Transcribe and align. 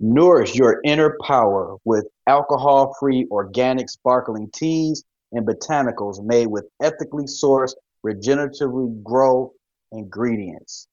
Nourish 0.00 0.54
your 0.54 0.80
inner 0.84 1.16
power 1.24 1.76
with 1.84 2.06
alcohol-free 2.26 3.26
organic 3.30 3.90
sparkling 3.90 4.48
teas 4.52 5.04
and 5.32 5.46
botanicals 5.46 6.22
made 6.22 6.46
with 6.46 6.66
ethically 6.80 7.24
sourced, 7.24 7.74
regeneratively 8.06 9.02
grown 9.02 9.50
ingredients. 9.92 10.86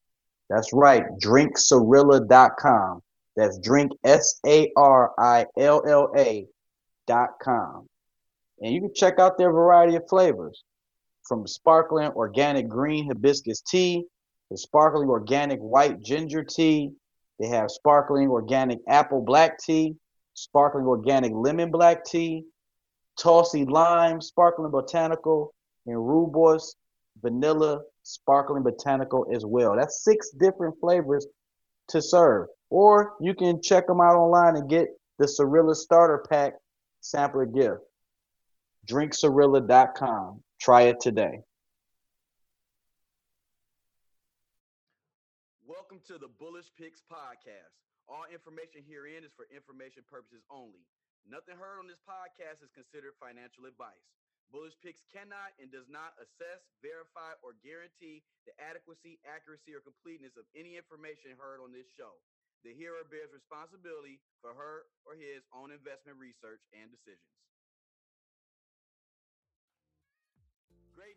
That's 0.50 0.74
right, 0.74 1.04
drinksarilla.com. 1.22 3.02
That's 3.36 3.60
drink 3.60 3.92
S 4.04 4.40
A 4.46 4.72
R 4.76 5.12
I 5.20 5.46
L 5.58 5.84
L 5.88 6.12
A 6.18 6.48
dot 7.06 7.32
com. 7.42 7.88
And 8.62 8.74
you 8.74 8.82
can 8.82 8.94
check 8.94 9.20
out 9.20 9.38
their 9.38 9.52
variety 9.52 9.96
of 9.96 10.08
flavors 10.08 10.64
from 11.24 11.46
sparkling 11.46 12.12
organic 12.12 12.68
green 12.68 13.08
hibiscus 13.08 13.62
tea, 13.62 14.06
to 14.52 14.58
sparkling 14.58 15.10
organic 15.10 15.60
white 15.60 16.02
ginger 16.02 16.44
tea, 16.44 16.92
they 17.40 17.48
have 17.48 17.70
sparkling 17.70 18.30
organic 18.30 18.80
apple 18.88 19.22
black 19.22 19.60
tea, 19.60 19.96
sparkling 20.34 20.86
organic 20.86 21.32
lemon 21.34 21.72
black 21.72 22.06
tea, 22.06 22.46
Tulsi 23.18 23.66
lime, 23.66 24.22
sparkling 24.22 24.72
botanical, 24.72 25.54
and 25.86 25.96
rooibos 25.96 26.76
vanilla 27.22 27.82
sparkling 28.04 28.64
botanical 28.64 29.26
as 29.34 29.46
well. 29.46 29.76
That's 29.76 30.04
six 30.04 30.32
different 30.32 30.76
flavors 30.80 31.26
to 31.90 32.02
serve. 32.02 32.48
Or 32.70 33.14
you 33.22 33.34
can 33.34 33.62
check 33.62 33.88
them 33.88 34.02
out 34.02 34.16
online 34.16 34.56
and 34.56 34.70
get 34.70 34.88
the 35.20 35.26
Sarilla 35.26 35.76
Starter 35.76 36.26
Pack 36.30 36.54
sampler 37.02 37.46
gift. 37.46 37.80
DrinkSarilla.com. 38.88 40.42
Try 40.60 40.84
it 40.84 41.00
today. 41.00 41.40
To 46.06 46.22
the 46.22 46.30
Bullish 46.30 46.70
Picks 46.78 47.02
podcast. 47.02 47.74
All 48.06 48.30
information 48.30 48.86
herein 48.86 49.26
is 49.26 49.34
for 49.34 49.50
information 49.50 50.06
purposes 50.06 50.46
only. 50.54 50.86
Nothing 51.26 51.58
heard 51.58 51.82
on 51.82 51.90
this 51.90 51.98
podcast 52.06 52.62
is 52.62 52.70
considered 52.78 53.18
financial 53.18 53.66
advice. 53.66 54.06
Bullish 54.54 54.78
Picks 54.86 55.02
cannot 55.10 55.58
and 55.58 55.74
does 55.74 55.90
not 55.90 56.14
assess, 56.22 56.62
verify, 56.86 57.34
or 57.42 57.58
guarantee 57.66 58.22
the 58.46 58.54
adequacy, 58.62 59.18
accuracy, 59.26 59.74
or 59.74 59.82
completeness 59.82 60.38
of 60.38 60.46
any 60.54 60.78
information 60.78 61.34
heard 61.42 61.58
on 61.58 61.74
this 61.74 61.90
show. 61.90 62.22
The 62.62 62.78
hearer 62.78 63.02
bears 63.10 63.34
responsibility 63.34 64.22
for 64.46 64.54
her 64.54 64.86
or 65.10 65.18
his 65.18 65.42
own 65.50 65.74
investment 65.74 66.22
research 66.22 66.62
and 66.70 66.94
decisions. 66.94 67.35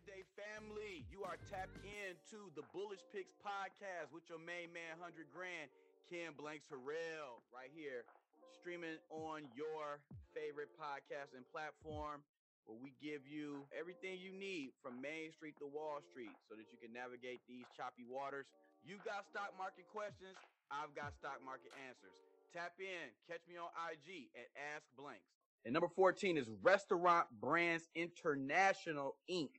Day, 0.05 0.23
family. 0.37 1.03
You 1.11 1.27
are 1.27 1.35
tapped 1.49 1.75
into 1.83 2.47
the 2.55 2.63
Bullish 2.71 3.03
Picks 3.11 3.35
podcast 3.41 4.13
with 4.15 4.27
your 4.31 4.39
main 4.39 4.71
man, 4.71 4.99
100 4.99 5.27
Grand, 5.33 5.67
Ken 6.07 6.35
Blanks 6.35 6.67
Harrell, 6.71 7.43
right 7.51 7.71
here, 7.73 8.07
streaming 8.55 8.99
on 9.11 9.47
your 9.51 9.99
favorite 10.31 10.71
podcast 10.79 11.35
and 11.35 11.43
platform 11.51 12.23
where 12.69 12.77
we 12.79 12.93
give 13.01 13.25
you 13.25 13.65
everything 13.73 14.21
you 14.21 14.29
need 14.29 14.77
from 14.79 15.01
Main 15.01 15.33
Street 15.33 15.57
to 15.57 15.67
Wall 15.67 15.99
Street 16.05 16.35
so 16.45 16.53
that 16.53 16.69
you 16.69 16.77
can 16.77 16.93
navigate 16.93 17.41
these 17.49 17.65
choppy 17.73 18.05
waters. 18.05 18.45
You 18.85 19.01
got 19.01 19.27
stock 19.27 19.57
market 19.57 19.89
questions, 19.89 20.37
I've 20.69 20.93
got 20.93 21.17
stock 21.17 21.41
market 21.43 21.73
answers. 21.89 22.13
Tap 22.53 22.77
in, 22.79 23.09
catch 23.27 23.43
me 23.49 23.57
on 23.57 23.67
IG 23.89 24.31
at 24.37 24.47
Ask 24.55 24.85
Blanks. 24.95 25.27
And 25.65 25.73
number 25.73 25.89
14 25.89 26.37
is 26.37 26.47
Restaurant 26.63 27.27
Brands 27.41 27.89
International 27.95 29.17
Inc. 29.29 29.58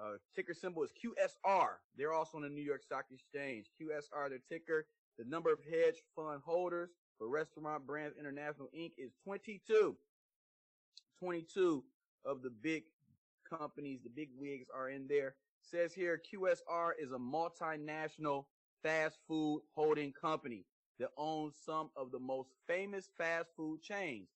Uh, 0.00 0.16
ticker 0.34 0.54
symbol 0.54 0.82
is 0.82 0.90
QSR. 0.92 1.68
They're 1.96 2.12
also 2.12 2.38
on 2.38 2.42
the 2.42 2.48
New 2.48 2.62
York 2.62 2.82
Stock 2.82 3.04
Exchange. 3.12 3.66
QSR, 3.80 4.28
their 4.28 4.38
ticker. 4.48 4.86
The 5.18 5.24
number 5.24 5.52
of 5.52 5.60
hedge 5.70 6.02
fund 6.16 6.40
holders 6.44 6.90
for 7.18 7.28
Restaurant 7.28 7.86
Brands 7.86 8.16
International 8.18 8.68
Inc. 8.76 8.92
is 8.98 9.12
22. 9.24 9.96
22 11.20 11.84
of 12.24 12.42
the 12.42 12.50
big 12.50 12.84
companies, 13.48 14.00
the 14.02 14.10
big 14.10 14.30
wigs 14.36 14.68
are 14.74 14.90
in 14.90 15.06
there. 15.06 15.34
Says 15.62 15.92
here 15.92 16.20
QSR 16.32 16.90
is 17.00 17.12
a 17.12 17.18
multinational 17.18 18.46
fast 18.82 19.18
food 19.26 19.62
holding 19.74 20.12
company 20.12 20.64
that 20.98 21.08
owns 21.16 21.54
some 21.64 21.90
of 21.96 22.10
the 22.10 22.18
most 22.18 22.50
famous 22.66 23.08
fast 23.16 23.48
food 23.56 23.80
chains, 23.82 24.28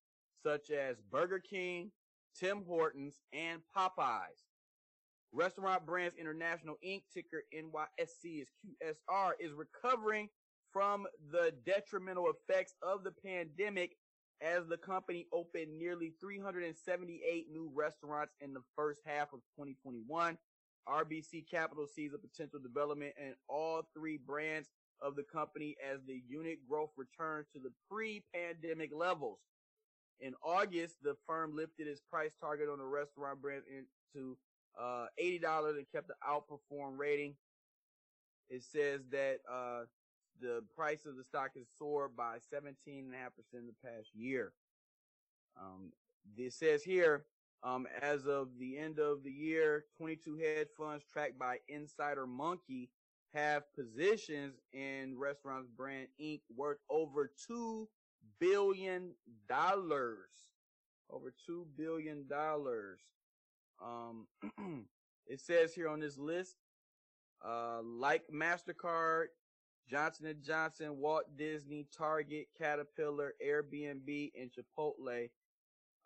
such 0.43 0.71
as 0.71 0.97
Burger 1.11 1.39
King, 1.39 1.91
Tim 2.39 2.65
Hortons, 2.67 3.21
and 3.33 3.61
Popeyes. 3.77 4.48
Restaurant 5.33 5.85
Brands 5.85 6.17
International 6.19 6.77
Inc., 6.85 7.03
ticker 7.13 7.43
NYSE 7.55 8.43
is 8.43 8.49
QSR, 8.65 9.33
is 9.39 9.53
recovering 9.53 10.29
from 10.73 11.07
the 11.31 11.53
detrimental 11.67 12.31
effects 12.31 12.75
of 12.83 13.05
the 13.05 13.13
pandemic 13.25 13.97
as 14.41 14.67
the 14.69 14.77
company 14.77 15.27
opened 15.33 15.77
nearly 15.79 16.13
378 16.21 17.47
new 17.51 17.71
restaurants 17.75 18.33
in 18.41 18.55
the 18.55 18.63
first 18.77 19.01
half 19.05 19.33
of 19.33 19.41
2021. 19.57 20.39
RBC 20.89 21.45
Capital 21.51 21.87
sees 21.87 22.13
a 22.15 22.19
potential 22.19 22.59
development 22.61 23.13
in 23.19 23.35
all 23.49 23.83
three 23.95 24.17
brands 24.17 24.69
of 25.03 25.17
the 25.17 25.25
company 25.25 25.77
as 25.93 26.01
the 26.07 26.23
unit 26.29 26.59
growth 26.69 26.91
returns 26.97 27.47
to 27.53 27.61
the 27.61 27.73
pre-pandemic 27.91 28.91
levels. 28.95 29.39
In 30.21 30.35
August, 30.43 30.97
the 31.03 31.17
firm 31.27 31.55
lifted 31.55 31.87
its 31.87 32.01
price 32.11 32.33
target 32.41 32.69
on 32.69 32.79
the 32.79 32.85
restaurant 32.85 33.41
brand 33.41 33.63
to 34.15 34.37
uh, 34.81 35.07
$80 35.23 35.71
and 35.71 35.87
kept 35.93 36.09
the 36.09 36.15
outperform 36.27 36.99
rating. 36.99 37.35
It 38.49 38.63
says 38.63 39.01
that 39.11 39.39
uh, 39.51 39.83
the 40.41 40.63
price 40.75 41.05
of 41.07 41.17
the 41.17 41.25
stock 41.25 41.51
has 41.57 41.67
soared 41.79 42.17
by 42.17 42.37
17.5% 42.53 43.13
in 43.55 43.67
the 43.67 43.75
past 43.85 44.09
year. 44.15 44.53
Um, 45.61 45.93
it 46.37 46.53
says 46.53 46.83
here, 46.83 47.25
um, 47.63 47.87
as 48.01 48.27
of 48.27 48.49
the 48.59 48.79
end 48.79 48.99
of 48.99 49.25
the 49.25 49.31
year, 49.31 49.85
22 49.97 50.37
hedge 50.37 50.69
funds 50.77 51.05
tracked 51.13 51.39
by 51.39 51.59
Insider 51.69 52.27
Monkey 52.27 52.91
have 53.35 53.65
positions 53.75 54.55
in 54.73 55.15
Restaurants 55.19 55.69
Brand 55.77 56.09
Inc. 56.21 56.41
worth 56.57 56.79
over 56.89 57.31
$2 57.51 57.87
billion. 58.39 59.15
Over 61.11 61.35
$2 61.49 61.65
billion. 61.77 62.25
Um, 63.85 64.27
it 65.27 65.41
says 65.41 65.75
here 65.75 65.89
on 65.89 66.01
this 66.01 66.19
list, 66.19 66.57
uh, 67.45 67.81
like 67.83 68.23
MasterCard, 68.33 69.27
Johnson 69.89 70.35
& 70.41 70.47
Johnson, 70.47 70.99
Walt 70.99 71.25
Disney, 71.37 71.87
Target, 71.97 72.49
Caterpillar, 72.59 73.35
Airbnb, 73.45 74.31
and 74.39 74.51
Chipotle. 74.51 75.29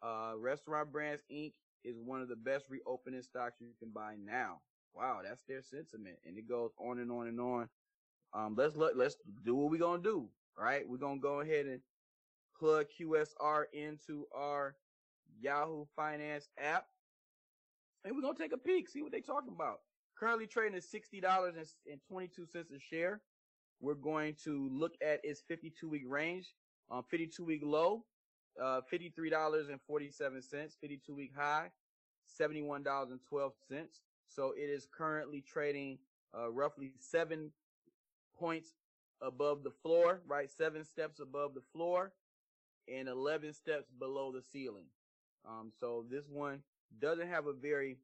Uh, 0.02 0.32
Restaurant 0.36 0.92
Brands 0.92 1.22
Inc. 1.32 1.52
is 1.84 1.96
one 1.98 2.20
of 2.20 2.28
the 2.28 2.36
best 2.36 2.66
reopening 2.68 3.22
stocks 3.22 3.60
you 3.60 3.68
can 3.78 3.90
buy 3.90 4.14
now. 4.22 4.60
Wow, 4.94 5.20
that's 5.24 5.42
their 5.48 5.62
sentiment, 5.62 6.16
and 6.26 6.36
it 6.36 6.48
goes 6.48 6.70
on 6.78 6.98
and 6.98 7.10
on 7.10 7.28
and 7.28 7.40
on. 7.40 7.68
Um, 8.34 8.54
let's 8.56 8.76
look. 8.76 8.92
Let's 8.94 9.16
do 9.44 9.54
what 9.54 9.70
we're 9.70 9.78
gonna 9.78 10.02
do. 10.02 10.28
Right, 10.58 10.86
we're 10.86 10.98
gonna 10.98 11.20
go 11.20 11.40
ahead 11.40 11.66
and 11.66 11.80
plug 12.58 12.86
QSR 13.00 13.64
into 13.72 14.26
our 14.34 14.74
Yahoo 15.40 15.86
Finance 15.96 16.48
app, 16.58 16.86
and 18.04 18.14
we're 18.14 18.22
gonna 18.22 18.38
take 18.38 18.52
a 18.52 18.58
peek, 18.58 18.88
see 18.88 19.02
what 19.02 19.12
they're 19.12 19.20
talking 19.20 19.52
about. 19.54 19.80
Currently 20.18 20.46
trading 20.46 20.76
at 20.76 20.84
sixty 20.84 21.20
dollars 21.20 21.54
and 21.90 22.00
twenty 22.08 22.28
two 22.28 22.46
cents 22.46 22.72
a 22.72 22.78
share. 22.78 23.20
We're 23.80 23.94
going 23.94 24.36
to 24.44 24.68
look 24.72 24.92
at 25.02 25.18
its 25.24 25.42
52 25.48 25.88
week 25.88 26.04
range. 26.06 26.54
Um, 26.90 27.02
52 27.10 27.44
week 27.44 27.62
low, 27.64 28.04
uh, 28.62 28.80
$53.47, 28.92 30.70
52 30.80 31.14
week 31.14 31.32
high, 31.36 31.70
$71.12. 32.40 33.18
So 34.28 34.52
it 34.56 34.70
is 34.70 34.86
currently 34.96 35.42
trading, 35.42 35.98
uh, 36.38 36.50
roughly 36.50 36.92
seven 37.00 37.50
points 38.38 38.74
above 39.20 39.64
the 39.64 39.70
floor, 39.82 40.20
right? 40.26 40.50
Seven 40.50 40.84
steps 40.84 41.18
above 41.18 41.54
the 41.54 41.62
floor 41.72 42.12
and 42.92 43.08
11 43.08 43.52
steps 43.54 43.90
below 43.98 44.32
the 44.32 44.42
ceiling. 44.42 44.86
Um, 45.48 45.72
so 45.80 46.04
this 46.08 46.28
one 46.28 46.62
doesn't 47.00 47.28
have 47.28 47.46
a 47.46 47.52
very 47.52 47.96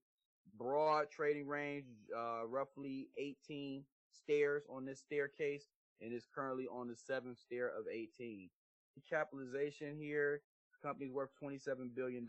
broad 0.58 1.10
trading 1.10 1.46
range, 1.46 1.86
uh, 2.16 2.46
roughly 2.46 3.08
18 3.16 3.84
stairs 4.12 4.64
on 4.70 4.84
this 4.84 5.00
staircase 5.00 5.66
and 6.00 6.12
is 6.12 6.26
currently 6.34 6.66
on 6.66 6.88
the 6.88 6.96
seventh 6.96 7.38
stair 7.38 7.68
of 7.68 7.84
18. 7.92 8.48
The 8.96 9.02
capitalization 9.08 9.96
here, 9.98 10.42
company's 10.82 11.12
worth 11.12 11.30
$27 11.42 11.94
billion. 11.94 12.26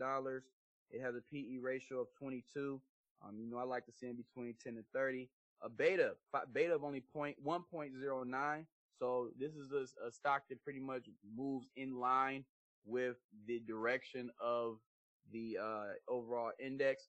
It 0.90 1.00
has 1.00 1.14
a 1.14 1.20
PE 1.32 1.58
ratio 1.60 2.00
of 2.00 2.08
22. 2.18 2.80
Um, 3.22 3.36
you 3.38 3.48
know, 3.50 3.58
I 3.58 3.64
like 3.64 3.86
to 3.86 3.92
see 3.92 4.06
in 4.08 4.16
between 4.16 4.54
10 4.62 4.76
and 4.76 4.84
30. 4.92 5.28
A 5.62 5.68
beta, 5.68 6.12
beta 6.52 6.74
of 6.74 6.84
only 6.84 7.00
point, 7.00 7.36
1.09. 7.44 8.64
So 8.98 9.28
this 9.38 9.52
is 9.52 9.72
a, 9.72 10.06
a 10.06 10.10
stock 10.10 10.42
that 10.48 10.62
pretty 10.64 10.80
much 10.80 11.06
moves 11.36 11.68
in 11.76 11.98
line 11.98 12.44
with 12.84 13.16
the 13.46 13.60
direction 13.60 14.30
of 14.40 14.78
the 15.32 15.58
uh, 15.62 15.84
overall 16.08 16.52
index. 16.58 17.08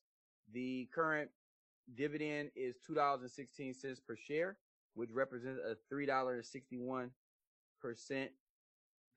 The 0.54 0.90
current 0.94 1.30
dividend 1.96 2.52
is 2.56 2.76
$2.16 2.90 3.98
per 4.06 4.16
share 4.16 4.58
which 4.94 5.10
represents 5.12 5.62
a 5.66 5.76
$3.61% 5.94 7.10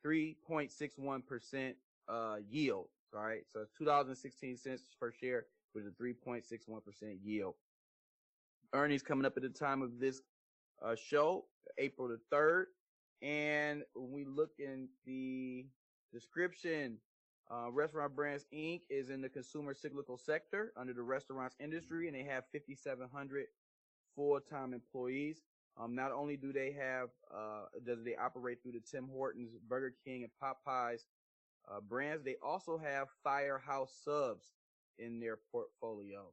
3.61% 0.07 1.75
uh, 2.09 2.37
yield. 2.49 2.89
All 3.15 3.23
right. 3.23 3.43
So 3.53 3.65
$2.16 3.81 4.79
per 5.01 5.13
share 5.13 5.47
with 5.75 5.87
a 5.87 6.03
3.61% 6.03 7.19
yield. 7.23 7.55
Earnings 8.75 9.03
coming 9.03 9.25
up 9.25 9.37
at 9.37 9.43
the 9.43 9.49
time 9.49 9.83
of 9.83 9.99
this 9.99 10.21
uh, 10.85 10.95
show, 10.95 11.45
April 11.79 12.09
the 12.09 12.21
3rd. 12.33 12.65
And 13.23 13.83
when 13.95 14.13
we 14.13 14.25
look 14.25 14.51
in 14.59 14.89
the 15.07 15.67
description, 16.13 16.99
uh, 17.51 17.71
Restaurant 17.71 18.15
Brands 18.15 18.47
Inc. 18.55 18.83
is 18.91 19.11
in 19.11 19.21
the 19.21 19.29
consumer 19.29 19.75
cyclical 19.75 20.17
sector 20.17 20.73
under 20.77 20.93
the 20.93 21.03
restaurants 21.03 21.57
industry, 21.61 22.07
and 22.07 22.17
they 22.17 22.23
have 22.23 22.45
5,700 22.53 23.47
full-time 24.17 24.73
employees. 24.73 25.43
Um, 25.77 25.95
not 25.95 26.13
only 26.13 26.37
do 26.37 26.53
they 26.53 26.73
have, 26.73 27.09
uh, 27.35 27.65
does 27.85 28.05
they 28.05 28.15
operate 28.17 28.63
through 28.63 28.73
the 28.73 28.81
Tim 28.81 29.09
Hortons, 29.13 29.51
Burger 29.69 29.95
King, 30.05 30.25
and 30.25 30.31
Popeyes 30.43 31.01
uh, 31.71 31.81
brands, 31.81 32.25
they 32.25 32.37
also 32.43 32.79
have 32.79 33.09
Firehouse 33.23 33.93
Subs 34.05 34.53
in 34.99 35.21
their 35.21 35.39
portfolio. 35.51 36.33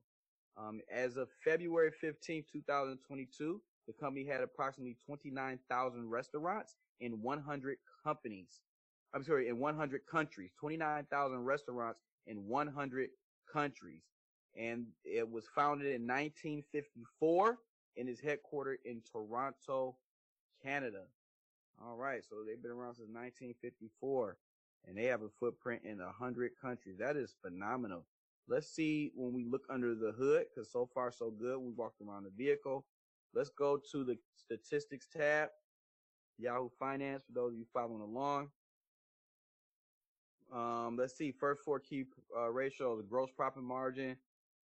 Um, 0.57 0.81
as 0.91 1.17
of 1.17 1.29
February 1.43 1.91
15, 1.91 2.43
2022, 2.51 3.61
the 3.87 3.93
company 3.93 4.25
had 4.25 4.41
approximately 4.41 4.97
29,000 5.05 6.09
restaurants 6.09 6.75
in 6.99 7.21
100 7.21 7.77
companies. 8.03 8.59
I'm 9.13 9.23
sorry, 9.23 9.49
in 9.49 9.59
100 9.59 10.01
countries, 10.09 10.51
29,000 10.59 11.43
restaurants 11.43 11.99
in 12.27 12.47
100 12.47 13.09
countries. 13.51 14.01
And 14.57 14.85
it 15.03 15.29
was 15.29 15.45
founded 15.55 15.87
in 15.87 16.07
1954 16.07 17.57
and 17.97 18.09
is 18.09 18.21
headquartered 18.21 18.77
in 18.85 19.01
Toronto, 19.11 19.95
Canada. 20.63 21.03
All 21.83 21.95
right. 21.95 22.23
So 22.23 22.37
they've 22.45 22.61
been 22.61 22.71
around 22.71 22.95
since 22.95 23.09
1954 23.09 24.37
and 24.87 24.97
they 24.97 25.05
have 25.05 25.21
a 25.21 25.29
footprint 25.39 25.81
in 25.85 25.99
100 25.99 26.51
countries. 26.61 26.97
That 26.99 27.15
is 27.15 27.35
phenomenal. 27.41 28.05
Let's 28.47 28.73
see 28.73 29.11
when 29.15 29.33
we 29.33 29.45
look 29.45 29.63
under 29.69 29.95
the 29.95 30.11
hood 30.11 30.45
because 30.49 30.71
so 30.71 30.89
far 30.93 31.11
so 31.11 31.31
good. 31.31 31.59
We 31.59 31.71
walked 31.71 32.01
around 32.01 32.23
the 32.23 32.31
vehicle. 32.35 32.85
Let's 33.33 33.49
go 33.49 33.79
to 33.91 34.03
the 34.03 34.17
statistics 34.35 35.07
tab. 35.07 35.49
Yahoo 36.37 36.69
Finance 36.79 37.23
for 37.25 37.33
those 37.33 37.53
of 37.53 37.59
you 37.59 37.65
following 37.73 38.01
along. 38.01 38.49
Um, 40.51 40.97
let's 40.97 41.15
see. 41.17 41.31
First 41.31 41.61
four 41.63 41.79
key 41.79 42.05
uh, 42.37 42.49
ratios: 42.49 42.97
the 42.97 43.07
gross 43.07 43.29
profit 43.31 43.63
margin 43.63 44.17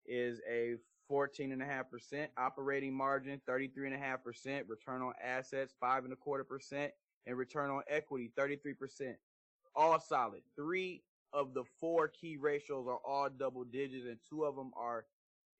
is 0.06 0.40
a 0.50 0.74
14.5%, 1.10 2.28
operating 2.36 2.94
margin 2.94 3.40
33.5%, 3.48 4.62
return 4.68 5.02
on 5.02 5.12
assets 5.22 5.74
five 5.80 6.04
and 6.04 6.12
a 6.12 6.16
quarter 6.16 6.44
percent, 6.44 6.92
and 7.26 7.36
return 7.36 7.70
on 7.70 7.82
equity 7.88 8.30
33%. 8.38 9.14
All 9.74 9.98
solid. 10.00 10.42
Three 10.56 11.02
of 11.32 11.54
the 11.54 11.64
four 11.80 12.08
key 12.08 12.36
ratios 12.36 12.86
are 12.88 12.98
all 13.06 13.28
double 13.28 13.64
digits, 13.64 14.06
and 14.06 14.18
two 14.28 14.44
of 14.44 14.56
them 14.56 14.72
are 14.76 15.04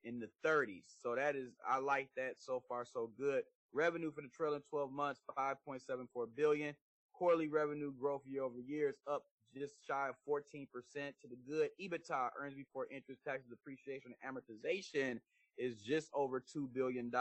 in 0.05 0.19
the 0.19 0.29
30s. 0.45 0.83
So 1.03 1.15
that 1.15 1.37
is, 1.37 1.51
I 1.69 1.79
like 1.79 2.09
that 2.17 2.35
so 2.39 2.63
far, 2.69 2.85
so 2.85 3.11
good. 3.19 3.43
Revenue 3.73 4.11
for 4.11 4.23
the 4.23 4.29
trailing 4.29 4.63
12 4.69 4.91
months, 4.91 5.21
5.74 5.39 6.07
billion. 6.35 6.75
Quarterly 7.21 7.49
revenue 7.49 7.93
growth 8.01 8.23
year 8.27 8.45
over 8.45 8.59
year 8.59 8.89
is 8.89 8.97
up 9.07 9.25
just 9.55 9.75
shy 9.87 10.09
of 10.09 10.15
14% 10.27 10.67
to 10.95 11.29
the 11.29 11.37
good. 11.47 11.69
EBITDA, 11.79 12.31
earnings 12.41 12.57
before 12.57 12.87
interest, 12.91 13.21
taxes, 13.27 13.51
depreciation, 13.51 14.15
and 14.23 14.39
amortization 14.39 15.21
is 15.59 15.83
just 15.83 16.09
over 16.15 16.41
$2 16.41 16.73
billion. 16.73 17.13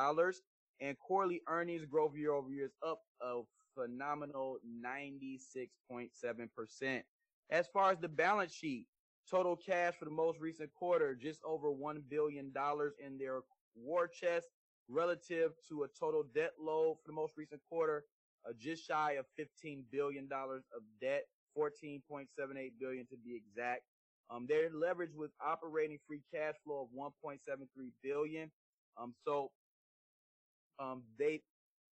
And 0.79 0.97
quarterly 0.99 1.41
earnings 1.49 1.83
growth 1.83 2.15
year 2.15 2.31
over 2.31 2.49
year 2.49 2.67
is 2.67 2.77
up 2.81 3.01
a 3.21 3.41
phenomenal 3.75 4.59
96.7%. 4.81 7.03
As 7.49 7.67
far 7.67 7.91
as 7.91 7.99
the 7.99 8.07
balance 8.07 8.53
sheet, 8.53 8.87
total 9.29 9.57
cash 9.57 9.95
for 9.99 10.05
the 10.05 10.11
most 10.11 10.39
recent 10.39 10.73
quarter, 10.73 11.13
just 11.13 11.41
over 11.45 11.73
$1 11.73 12.03
billion 12.09 12.53
in 13.05 13.17
their 13.17 13.41
war 13.75 14.07
chest 14.07 14.47
relative 14.87 15.51
to 15.67 15.83
a 15.83 15.89
total 15.99 16.23
debt 16.33 16.53
load 16.57 16.99
for 17.01 17.07
the 17.07 17.13
most 17.13 17.33
recent 17.35 17.59
quarter, 17.69 18.05
uh, 18.47 18.53
just 18.59 18.87
shy 18.87 19.13
of 19.13 19.25
$15 19.39 19.83
billion 19.91 20.27
of 20.31 20.81
debt, 21.01 21.25
14.78 21.57 22.27
billion 22.79 23.05
to 23.07 23.17
be 23.23 23.35
exact. 23.35 23.81
Um, 24.31 24.45
their 24.47 24.69
leverage 24.71 25.11
with 25.15 25.31
operating 25.45 25.97
free 26.07 26.21
cash 26.33 26.53
flow 26.63 26.87
of 26.87 27.13
1.73 27.25 27.37
billion. 28.03 28.51
Um, 29.01 29.13
so, 29.25 29.51
um, 30.79 31.03
they 31.17 31.41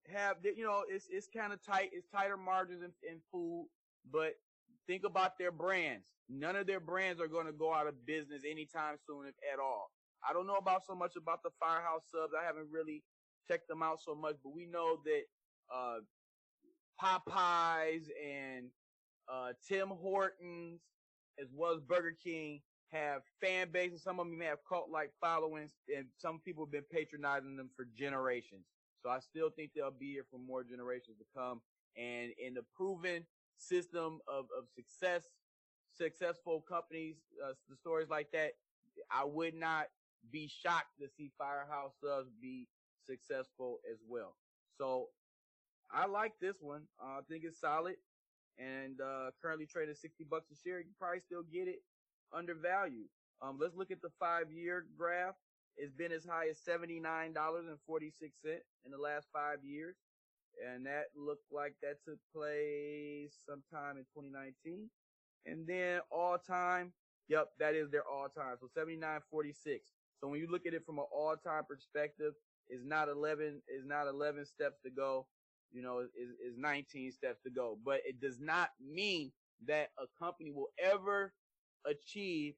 have, 0.07 0.37
you 0.43 0.63
know, 0.63 0.83
it's, 0.87 1.07
it's 1.09 1.27
kind 1.35 1.51
of 1.51 1.63
tight. 1.65 1.89
It's 1.93 2.07
tighter 2.07 2.37
margins 2.37 2.83
in, 2.83 2.91
in 3.09 3.19
food, 3.31 3.67
but 4.11 4.33
think 4.87 5.03
about 5.03 5.37
their 5.37 5.51
brands. 5.51 6.05
None 6.29 6.55
of 6.55 6.67
their 6.67 6.79
brands 6.79 7.21
are 7.21 7.27
going 7.27 7.45
to 7.47 7.53
go 7.53 7.73
out 7.73 7.87
of 7.87 8.05
business 8.05 8.43
anytime 8.49 8.95
soon, 9.05 9.27
if 9.27 9.35
at 9.51 9.59
all. 9.59 9.91
I 10.27 10.33
don't 10.33 10.47
know 10.47 10.57
about 10.57 10.85
so 10.85 10.95
much 10.95 11.15
about 11.15 11.43
the 11.43 11.51
Firehouse 11.59 12.03
subs. 12.11 12.33
I 12.39 12.45
haven't 12.45 12.67
really 12.71 13.03
checked 13.47 13.67
them 13.67 13.81
out 13.83 14.01
so 14.01 14.15
much, 14.15 14.35
but 14.43 14.53
we 14.53 14.65
know 14.65 14.97
that, 15.05 15.21
uh, 15.73 15.99
Popeyes 17.01 18.09
and, 18.23 18.71
uh, 19.27 19.53
Tim 19.67 19.89
Hortons 19.89 20.81
as 21.39 21.47
well 21.53 21.73
as 21.73 21.81
Burger 21.81 22.15
King 22.23 22.61
have 22.91 23.21
fan 23.41 23.69
bases. 23.71 24.03
Some 24.03 24.19
of 24.19 24.27
them 24.27 24.37
may 24.37 24.45
have 24.45 24.59
cult 24.67 24.89
like 24.89 25.11
followings, 25.21 25.73
and 25.95 26.07
some 26.17 26.39
people 26.39 26.65
have 26.65 26.71
been 26.71 26.85
patronizing 26.91 27.57
them 27.57 27.69
for 27.75 27.85
generations. 27.95 28.65
So 29.03 29.09
I 29.09 29.19
still 29.19 29.49
think 29.49 29.71
they'll 29.75 29.91
be 29.91 30.13
here 30.13 30.25
for 30.29 30.39
more 30.39 30.63
generations 30.63 31.17
to 31.19 31.25
come. 31.35 31.61
And 31.97 32.31
in 32.37 32.53
the 32.53 32.63
proven 32.75 33.25
system 33.57 34.19
of, 34.27 34.45
of 34.57 34.65
success, 34.73 35.23
successful 35.93 36.61
companies, 36.67 37.17
uh, 37.43 37.53
the 37.69 37.75
stories 37.75 38.09
like 38.09 38.31
that, 38.31 38.51
I 39.11 39.25
would 39.25 39.53
not 39.53 39.87
be 40.31 40.47
shocked 40.47 40.97
to 40.99 41.07
see 41.07 41.31
Firehouse 41.37 41.93
Subs 42.03 42.31
be 42.41 42.67
successful 43.05 43.79
as 43.91 43.97
well. 44.07 44.35
So 44.77 45.07
I 45.91 46.05
like 46.07 46.33
this 46.41 46.57
one. 46.61 46.83
Uh, 47.01 47.19
I 47.19 47.21
think 47.29 47.43
it's 47.45 47.59
solid 47.59 47.95
and 48.57 48.99
uh, 49.01 49.29
currently 49.41 49.65
trading 49.65 49.95
60 49.95 50.25
bucks 50.29 50.49
a 50.51 50.55
share, 50.55 50.79
you 50.79 50.91
probably 50.99 51.19
still 51.19 51.43
get 51.43 51.67
it 51.67 51.81
undervalued. 52.33 53.07
Um, 53.41 53.57
let's 53.61 53.75
look 53.75 53.91
at 53.91 54.01
the 54.01 54.09
five 54.19 54.51
year 54.51 54.85
graph. 54.97 55.35
It's 55.77 55.93
been 55.93 56.11
as 56.11 56.25
high 56.25 56.47
as 56.49 56.57
$79.46 56.67 57.33
in 58.85 58.91
the 58.91 58.97
last 58.97 59.27
five 59.31 59.63
years. 59.63 59.95
And 60.65 60.87
that 60.87 61.05
looked 61.15 61.51
like 61.51 61.75
that 61.83 61.97
took 62.03 62.17
place 62.33 63.37
sometime 63.45 63.97
in 63.97 64.05
2019. 64.09 64.89
And 65.45 65.67
then 65.67 65.99
all 66.11 66.39
time, 66.39 66.93
yep, 67.27 67.49
that 67.59 67.75
is 67.75 67.91
their 67.91 68.07
all 68.11 68.27
time. 68.27 68.55
So 68.59 68.67
79.46. 68.75 69.53
So 70.19 70.27
when 70.27 70.39
you 70.39 70.47
look 70.49 70.65
at 70.65 70.73
it 70.73 70.83
from 70.83 70.97
an 70.97 71.05
all 71.13 71.35
time 71.35 71.63
perspective, 71.69 72.33
it's 72.69 72.83
not 72.83 73.07
11, 73.07 73.61
is 73.67 73.85
not 73.85 74.07
11 74.07 74.45
steps 74.47 74.79
to 74.83 74.89
go 74.89 75.27
you 75.71 75.81
know, 75.81 75.99
is, 75.99 76.31
is 76.45 76.57
19 76.57 77.11
steps 77.11 77.41
to 77.43 77.49
go. 77.49 77.77
But 77.83 78.01
it 78.05 78.19
does 78.21 78.39
not 78.39 78.69
mean 78.81 79.31
that 79.67 79.89
a 79.99 80.05
company 80.19 80.51
will 80.51 80.69
ever 80.83 81.33
achieve 81.85 82.55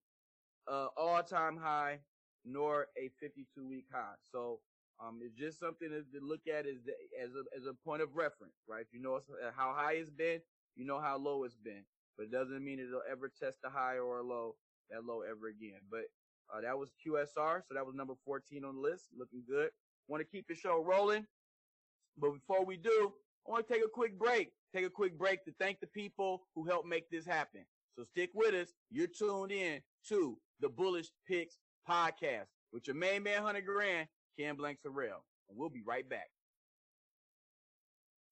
a 0.67 0.87
all-time 0.97 1.57
high 1.57 1.99
nor 2.45 2.87
a 2.97 3.09
52 3.19 3.67
week 3.67 3.85
high. 3.91 4.15
So, 4.31 4.59
um, 5.01 5.19
it's 5.23 5.35
just 5.35 5.59
something 5.59 5.89
to, 5.89 6.01
to 6.19 6.25
look 6.25 6.41
at 6.47 6.65
as 6.65 6.77
the, 6.85 6.93
as 7.21 7.31
a, 7.31 7.43
as 7.57 7.65
a 7.65 7.73
point 7.85 8.01
of 8.01 8.15
reference, 8.15 8.55
right? 8.67 8.85
You 8.91 9.01
know 9.01 9.15
uh, 9.15 9.51
how 9.55 9.73
high 9.75 9.93
it's 9.93 10.09
been, 10.09 10.41
you 10.75 10.85
know 10.85 10.99
how 10.99 11.17
low 11.17 11.43
it's 11.45 11.55
been, 11.57 11.83
but 12.17 12.25
it 12.25 12.31
doesn't 12.31 12.63
mean 12.63 12.79
it'll 12.79 13.01
ever 13.09 13.31
test 13.39 13.59
a 13.65 13.69
high 13.69 13.97
or 13.97 14.19
a 14.19 14.23
low, 14.23 14.55
that 14.89 15.05
low 15.05 15.21
ever 15.21 15.47
again. 15.47 15.79
But, 15.89 16.05
uh, 16.53 16.61
that 16.61 16.77
was 16.77 16.89
QSR. 17.05 17.61
So 17.67 17.73
that 17.75 17.85
was 17.85 17.95
number 17.95 18.13
14 18.25 18.65
on 18.65 18.75
the 18.75 18.81
list. 18.81 19.05
Looking 19.17 19.43
good. 19.47 19.69
Want 20.07 20.21
to 20.21 20.25
keep 20.27 20.47
the 20.47 20.55
show 20.55 20.83
rolling. 20.83 21.25
But 22.19 22.33
before 22.33 22.65
we 22.65 22.77
do, 22.77 23.13
I 23.47 23.51
want 23.51 23.67
to 23.67 23.73
take 23.73 23.83
a 23.83 23.89
quick 23.89 24.19
break. 24.19 24.51
Take 24.75 24.85
a 24.85 24.89
quick 24.89 25.17
break 25.17 25.43
to 25.45 25.51
thank 25.59 25.79
the 25.79 25.87
people 25.87 26.43
who 26.55 26.65
helped 26.65 26.87
make 26.87 27.09
this 27.09 27.25
happen. 27.25 27.61
So 27.97 28.03
stick 28.03 28.29
with 28.33 28.53
us. 28.53 28.73
You're 28.91 29.07
tuned 29.07 29.51
in 29.51 29.79
to 30.09 30.37
the 30.59 30.69
Bullish 30.69 31.07
Picks 31.27 31.57
podcast 31.89 32.47
with 32.71 32.85
your 32.87 32.95
main 32.95 33.23
man, 33.23 33.43
100 33.43 33.65
Grand, 33.65 34.07
Ken 34.37 34.55
Blanks 34.55 34.81
Sorrell. 34.85 35.23
And 35.49 35.57
we'll 35.57 35.69
be 35.69 35.81
right 35.85 36.07
back. 36.07 36.29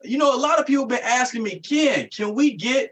you 0.05 0.17
know, 0.17 0.35
a 0.35 0.37
lot 0.37 0.59
of 0.59 0.65
people 0.65 0.85
been 0.85 0.99
asking 1.03 1.43
me, 1.43 1.59
Ken, 1.59 2.07
can 2.15 2.33
we 2.33 2.53
get 2.53 2.91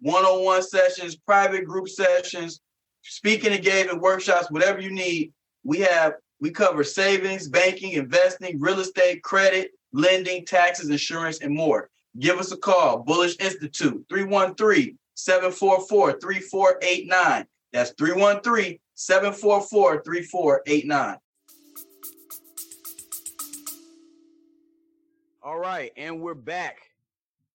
one-on-one 0.00 0.62
sessions, 0.62 1.16
private 1.16 1.64
group 1.64 1.88
sessions, 1.88 2.60
speaking 3.02 3.52
engagement 3.52 4.02
workshops, 4.02 4.50
whatever 4.50 4.80
you 4.80 4.90
need. 4.90 5.32
We 5.64 5.78
have 5.78 6.16
we 6.38 6.50
cover 6.50 6.84
savings, 6.84 7.48
banking, 7.48 7.92
investing, 7.92 8.60
real 8.60 8.80
estate, 8.80 9.22
credit, 9.22 9.70
lending, 9.94 10.44
taxes, 10.44 10.90
insurance, 10.90 11.40
and 11.40 11.54
more. 11.54 11.88
Give 12.18 12.38
us 12.38 12.52
a 12.52 12.58
call, 12.58 12.98
Bullish 12.98 13.36
Institute, 13.40 14.04
313 14.10 14.98
744 15.16 16.20
3489. 16.20 17.46
That's 17.72 17.90
313 17.98 18.78
744 18.94 20.02
3489. 20.02 21.16
All 25.42 25.58
right, 25.58 25.92
and 25.96 26.20
we're 26.20 26.34
back. 26.34 26.78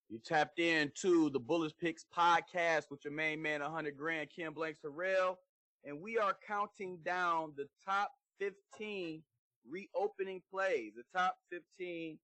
You 0.10 0.20
tapped 0.20 0.60
into 0.60 1.30
the 1.30 1.40
Bullish 1.40 1.74
Picks 1.80 2.06
podcast 2.16 2.90
with 2.90 3.04
your 3.06 3.14
main 3.14 3.42
man, 3.42 3.62
100 3.62 3.96
grand, 3.96 4.30
Ken 4.36 4.54
Blanks 4.54 4.80
Harrell, 4.84 5.36
and 5.86 6.02
we 6.02 6.18
are 6.18 6.36
counting 6.46 6.98
down 7.06 7.54
the 7.56 7.68
top 7.86 8.12
15 8.40 9.22
reopening 9.70 10.42
plays. 10.50 10.94
The 10.96 11.04
top 11.18 11.38
15 11.52 12.18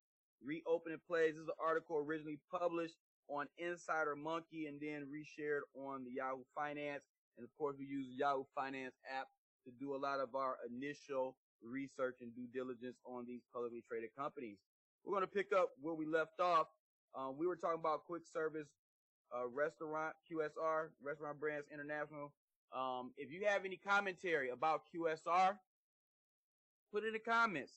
reopening 0.44 1.00
plays. 1.08 1.34
This 1.36 1.44
is 1.44 1.48
an 1.48 1.54
article 1.64 1.98
originally 1.98 2.40
published 2.52 2.96
on 3.30 3.48
Insider 3.58 4.16
Monkey 4.16 4.68
and 4.68 4.80
then 4.80 5.08
reshared 5.12 5.62
on 5.76 6.04
the 6.04 6.12
Yahoo 6.12 6.44
Finance. 6.56 7.04
And 7.38 7.44
of 7.44 7.50
course, 7.58 7.76
we 7.78 7.86
use 7.86 8.08
Yahoo 8.16 8.44
Finance 8.56 8.96
app 9.08 9.28
to 9.66 9.72
do 9.80 9.96
a 9.96 10.00
lot 10.00 10.20
of 10.20 10.36
our 10.36 10.58
initial 10.68 11.36
research 11.62 12.18
and 12.22 12.34
due 12.36 12.48
diligence 12.54 12.98
on 13.06 13.26
these 13.26 13.42
publicly 13.54 13.84
traded 13.88 14.12
companies. 14.18 14.58
We're 15.04 15.14
going 15.14 15.28
to 15.28 15.32
pick 15.32 15.52
up 15.54 15.70
where 15.82 15.94
we 15.94 16.06
left 16.06 16.40
off. 16.40 16.68
Um, 17.18 17.36
we 17.38 17.48
were 17.48 17.56
talking 17.56 17.80
about 17.80 18.06
quick 18.06 18.24
service 18.32 18.68
uh, 19.36 19.48
restaurant, 19.48 20.14
QSR, 20.32 20.90
Restaurant 21.04 21.40
Brands 21.40 21.68
International. 21.74 22.32
Um, 22.76 23.12
if 23.18 23.32
you 23.32 23.46
have 23.48 23.66
any 23.66 23.78
commentary 23.78 24.50
about 24.50 24.82
QSR, 24.94 25.58
put 26.94 27.04
it 27.04 27.08
in 27.08 27.14
the 27.14 27.20
comments, 27.20 27.74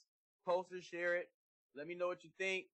post 0.47 0.71
it, 0.73 0.83
share 0.85 1.17
it. 1.17 1.29
Let 1.77 1.87
me 1.87 1.95
know 1.95 2.09
what 2.09 2.25
you 2.25 2.31
think. 2.39 2.67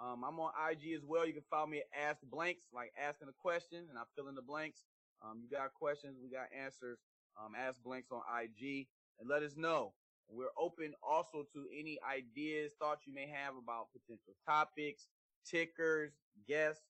Um, 0.00 0.24
I'm 0.24 0.38
on 0.40 0.52
IG 0.70 0.94
as 0.94 1.04
well. 1.04 1.26
You 1.26 1.32
can 1.32 1.42
follow 1.50 1.66
me 1.66 1.78
at 1.78 2.08
Ask 2.08 2.20
Blanks, 2.30 2.62
like 2.72 2.92
asking 3.00 3.28
a 3.28 3.32
question, 3.32 3.84
and 3.88 3.98
I 3.98 4.02
fill 4.16 4.28
in 4.28 4.34
the 4.34 4.42
blanks. 4.42 4.84
Um, 5.22 5.40
you 5.42 5.48
got 5.48 5.74
questions, 5.74 6.16
we 6.22 6.30
got 6.30 6.48
answers. 6.56 6.98
Um, 7.38 7.52
Ask 7.58 7.82
Blanks 7.82 8.08
on 8.10 8.20
IG, 8.42 8.86
and 9.20 9.28
let 9.28 9.42
us 9.42 9.56
know. 9.56 9.92
We're 10.28 10.54
open 10.58 10.94
also 11.02 11.44
to 11.52 11.66
any 11.78 11.98
ideas, 12.08 12.72
thoughts 12.78 13.06
you 13.06 13.14
may 13.14 13.26
have 13.28 13.54
about 13.56 13.88
potential 13.92 14.34
topics, 14.46 15.08
tickers, 15.44 16.12
guests, 16.48 16.82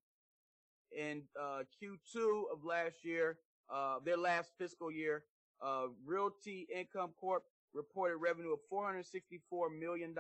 In 0.97 1.23
uh, 1.41 1.63
Q2 1.83 2.45
of 2.53 2.65
last 2.65 3.05
year, 3.05 3.39
uh, 3.73 3.99
their 4.05 4.17
last 4.17 4.53
fiscal 4.59 4.91
year, 4.91 5.25
uh, 5.65 5.87
Realty 6.05 6.67
Income 6.75 7.13
Corp 7.19 7.45
reported 7.75 8.19
revenue 8.19 8.53
of 8.53 8.59
$464 8.73 9.79
million 9.79 10.15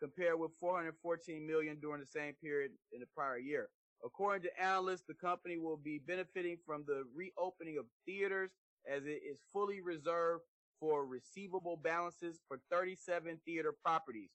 compared 0.00 0.38
with 0.38 0.50
$414 0.62 1.46
million 1.46 1.78
during 1.80 2.00
the 2.00 2.06
same 2.06 2.34
period 2.42 2.72
in 2.92 3.00
the 3.00 3.06
prior 3.14 3.38
year. 3.38 3.68
According 4.04 4.42
to 4.42 4.62
analysts, 4.62 5.04
the 5.06 5.14
company 5.14 5.58
will 5.58 5.76
be 5.76 6.00
benefiting 6.06 6.56
from 6.66 6.84
the 6.86 7.04
reopening 7.14 7.78
of 7.78 7.86
theaters 8.06 8.50
as 8.90 9.04
it 9.04 9.20
is 9.28 9.38
fully 9.52 9.80
reserved 9.80 10.42
for 10.78 11.06
receivable 11.06 11.76
balances 11.76 12.40
for 12.48 12.58
37 12.70 13.38
theater 13.44 13.74
properties. 13.84 14.30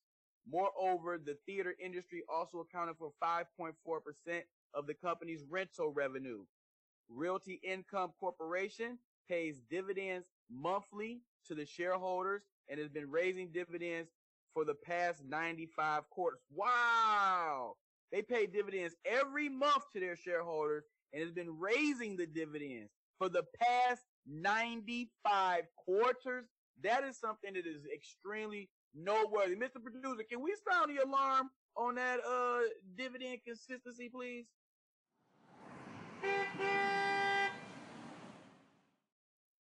Moreover, 0.48 1.18
the 1.18 1.38
theater 1.48 1.74
industry 1.84 2.22
also 2.32 2.60
accounted 2.60 2.98
for 2.98 3.12
5.4% 3.24 3.74
of 4.76 4.86
the 4.86 4.94
company's 4.94 5.44
rental 5.50 5.92
revenue. 5.92 6.44
Realty 7.10 7.60
Income 7.64 8.12
Corporation 8.20 9.00
pays 9.28 9.62
dividends 9.70 10.28
monthly 10.52 11.22
to 11.48 11.56
the 11.56 11.66
shareholders 11.66 12.44
and 12.70 12.80
has 12.80 12.90
been 12.90 13.10
raising 13.10 13.52
dividends 13.52 14.12
for 14.54 14.66
the 14.66 14.76
past 14.76 15.24
95 15.28 16.10
quarters. 16.10 16.40
Wow. 16.54 17.76
They 18.16 18.22
pay 18.22 18.46
dividends 18.46 18.96
every 19.06 19.50
month 19.50 19.84
to 19.94 20.00
their 20.00 20.16
shareholders 20.16 20.86
and 21.12 21.22
has 21.22 21.34
been 21.34 21.60
raising 21.60 22.16
the 22.16 22.26
dividends 22.26 22.90
for 23.18 23.28
the 23.28 23.44
past 23.60 24.04
95 24.26 25.64
quarters. 25.76 26.46
That 26.82 27.04
is 27.04 27.20
something 27.20 27.54
that 27.56 27.68
is 27.68 27.84
extremely 27.94 28.70
noteworthy. 28.96 29.58
Mr. 29.58 29.84
Producer, 29.84 30.24
can 30.32 30.42
we 30.42 30.56
sound 30.72 30.96
the 30.96 31.04
alarm 31.04 31.50
on 31.76 31.96
that 31.96 32.22
uh 32.26 32.60
dividend 32.98 33.40
consistency, 33.46 34.08
please? 34.08 34.46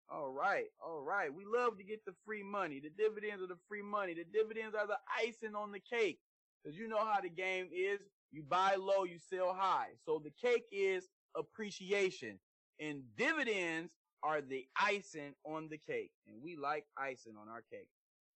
All 0.07 0.29
right, 0.29 0.65
all 0.85 1.01
right. 1.01 1.33
We 1.33 1.45
love 1.45 1.79
to 1.79 1.83
get 1.83 2.05
the 2.05 2.13
free 2.23 2.43
money. 2.43 2.79
The 2.79 2.91
dividends 2.91 3.41
are 3.41 3.47
the 3.47 3.57
free 3.67 3.81
money. 3.81 4.13
The 4.13 4.23
dividends 4.31 4.75
are 4.79 4.85
the 4.85 4.99
icing 5.19 5.55
on 5.55 5.71
the 5.71 5.79
cake. 5.79 6.19
Because 6.63 6.77
you 6.77 6.87
know 6.87 7.03
how 7.03 7.21
the 7.21 7.29
game 7.29 7.69
is. 7.75 7.99
You 8.31 8.43
buy 8.43 8.75
low, 8.75 9.03
you 9.03 9.17
sell 9.17 9.53
high. 9.53 9.89
So 10.05 10.21
the 10.23 10.31
cake 10.31 10.65
is 10.71 11.09
appreciation. 11.35 12.39
And 12.79 13.03
dividends 13.17 13.93
are 14.23 14.41
the 14.41 14.65
icing 14.79 15.33
on 15.45 15.69
the 15.69 15.77
cake. 15.77 16.11
And 16.27 16.41
we 16.41 16.55
like 16.55 16.85
icing 16.97 17.33
on 17.39 17.47
our 17.47 17.63
cake. 17.71 17.87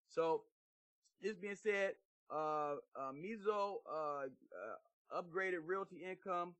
So 0.08 0.44
this 1.22 1.36
being 1.36 1.56
said, 1.56 1.94
uh, 2.32 2.76
uh 2.96 3.12
Mizuho, 3.12 3.76
uh, 3.92 4.26
uh, 4.26 5.22
upgraded 5.22 5.60
realty 5.66 6.04
income 6.10 6.54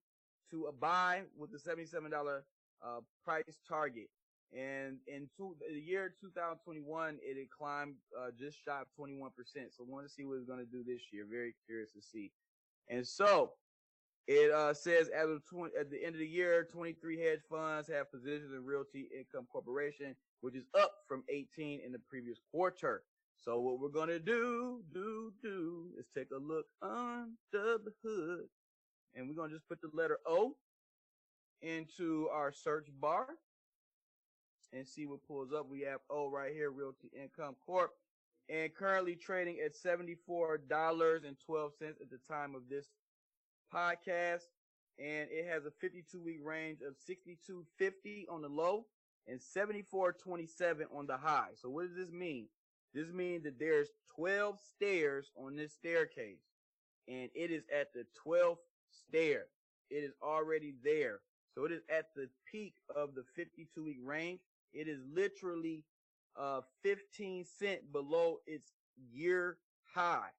to 0.52 0.66
a 0.66 0.72
buy 0.72 1.22
with 1.38 1.52
the 1.52 1.58
$77 1.58 2.42
uh, 2.84 3.00
price 3.24 3.44
target. 3.68 4.10
And 4.52 4.98
in 5.06 5.30
two, 5.38 5.56
the 5.62 5.80
year 5.80 6.16
2021, 6.20 7.20
it 7.22 7.38
had 7.38 7.50
climbed 7.52 7.96
uh, 8.18 8.32
just 8.38 8.58
shy 8.66 8.82
of 8.82 8.88
21%. 9.00 9.30
So 9.70 9.86
I 9.86 9.88
want 9.88 10.08
to 10.08 10.12
see 10.12 10.26
what 10.26 10.38
it's 10.38 10.48
going 10.48 10.60
to 10.60 10.66
do 10.66 10.84
this 10.84 11.02
year. 11.14 11.26
Very 11.30 11.54
curious 11.68 11.92
to 11.94 12.02
see. 12.02 12.32
And 12.90 13.06
so 13.06 13.52
it 14.28 14.52
uh, 14.52 14.74
says 14.74 15.10
as 15.10 15.30
of 15.30 15.46
20, 15.46 15.76
at 15.80 15.90
the 15.90 16.04
end 16.04 16.16
of 16.16 16.20
the 16.20 16.28
year, 16.28 16.68
23 16.72 17.20
hedge 17.20 17.42
funds 17.50 17.88
have 17.90 18.12
positions 18.12 18.52
in 18.54 18.64
Realty 18.64 19.08
Income 19.18 19.48
Corporation, 19.52 20.16
which 20.42 20.56
is 20.56 20.66
up 20.80 20.92
from 21.08 21.24
18 21.30 21.82
in 21.86 21.92
the 21.92 22.00
previous 22.10 22.40
quarter. 22.52 23.04
So 23.36 23.60
what 23.60 23.80
we're 23.80 23.90
to 24.10 24.20
do, 24.20 24.82
do, 24.94 25.32
do 25.42 25.86
is 25.98 26.06
take 26.16 26.28
a 26.32 26.38
look 26.38 26.66
under 26.82 27.18
the 27.54 27.94
hood 28.04 28.46
and 29.16 29.28
we're 29.28 29.36
to 29.50 29.56
just 29.56 29.68
put 29.68 29.82
the 29.82 29.90
letter 29.94 30.20
O 30.26 30.56
into 31.62 32.28
our 32.32 32.52
search 32.52 32.88
bar 33.00 33.28
and 34.74 34.88
see 34.88 35.06
what 35.06 35.26
pulls 35.28 35.52
up. 35.54 35.68
We 35.70 35.82
have 35.82 36.00
O 36.10 36.30
right 36.30 36.54
here, 36.54 36.72
Realty 36.72 37.10
Income 37.14 37.56
Corp, 37.66 37.92
and 38.50 38.74
currently 38.74 39.16
trading 39.16 39.58
at 39.64 39.76
$74.12 39.76 40.62
at 40.62 42.10
the 42.10 42.20
time 42.28 42.56
of 42.56 42.64
this 42.70 42.88
podcast, 43.74 44.48
and 44.98 45.28
it 45.32 45.48
has 45.48 45.66
a 45.66 45.72
52 45.80 46.20
week 46.20 46.40
range 46.44 46.80
of 46.82 46.96
62.50 46.98 48.26
on 48.30 48.42
the 48.42 48.50
low 48.50 48.86
and 49.28 49.40
74.27 49.40 50.86
on 50.94 51.06
the 51.06 51.18
high. 51.18 51.50
So 51.62 51.70
what 51.70 51.88
does 51.88 51.96
this 51.96 52.12
mean? 52.12 52.48
This 52.94 53.12
means 53.14 53.44
that 53.44 53.60
there's 53.60 53.90
12 54.16 54.58
stairs 54.76 55.32
on 55.38 55.56
this 55.56 55.74
staircase, 55.74 56.42
and 57.08 57.30
it 57.36 57.52
is 57.52 57.64
at 57.74 57.94
the 57.94 58.06
12th 58.26 58.58
stair. 58.92 59.46
It 59.92 60.04
is 60.04 60.14
already 60.24 60.74
there. 60.84 61.20
So 61.54 61.66
it 61.66 61.72
is 61.72 61.82
at 61.90 62.08
the 62.16 62.30
peak 62.52 62.74
of 62.96 63.14
the 63.16 63.24
52 63.36 63.84
week 63.84 64.00
range. 64.04 64.40
It 64.74 64.88
is 64.88 65.00
literally 65.14 65.84
uh 66.40 66.62
15 66.84 67.46
cent 67.46 67.92
below 67.92 68.38
its 68.48 68.72
year 69.12 69.58
high. 69.94 70.30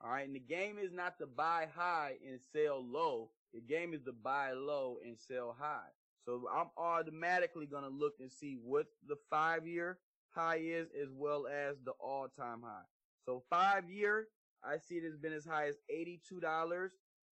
All 0.00 0.10
right. 0.10 0.26
And 0.26 0.34
the 0.34 0.40
game 0.40 0.78
is 0.78 0.92
not 0.92 1.18
to 1.18 1.26
buy 1.26 1.68
high 1.74 2.14
and 2.28 2.40
sell 2.52 2.84
low. 2.84 3.30
The 3.54 3.60
game 3.60 3.94
is 3.94 4.02
to 4.02 4.12
buy 4.12 4.52
low 4.52 4.98
and 5.04 5.16
sell 5.18 5.54
high. 5.58 5.90
So 6.24 6.44
I'm 6.52 6.70
automatically 6.76 7.66
going 7.66 7.84
to 7.84 7.90
look 7.90 8.14
and 8.20 8.30
see 8.30 8.56
what 8.62 8.86
the 9.06 9.16
five 9.28 9.66
year 9.66 9.98
high 10.30 10.60
is 10.62 10.88
as 11.00 11.08
well 11.12 11.46
as 11.46 11.76
the 11.84 11.92
all 12.00 12.28
time 12.28 12.62
high. 12.62 12.84
So 13.26 13.42
five 13.50 13.90
year, 13.90 14.28
I 14.64 14.78
see 14.78 14.96
it 14.96 15.04
has 15.04 15.16
been 15.16 15.32
as 15.32 15.44
high 15.44 15.68
as 15.68 15.76
$82 15.92 16.90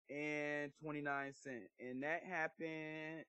and 0.10 0.72
29 0.82 1.34
cents. 1.34 1.72
And 1.80 2.04
that 2.04 2.24
happened. 2.28 3.26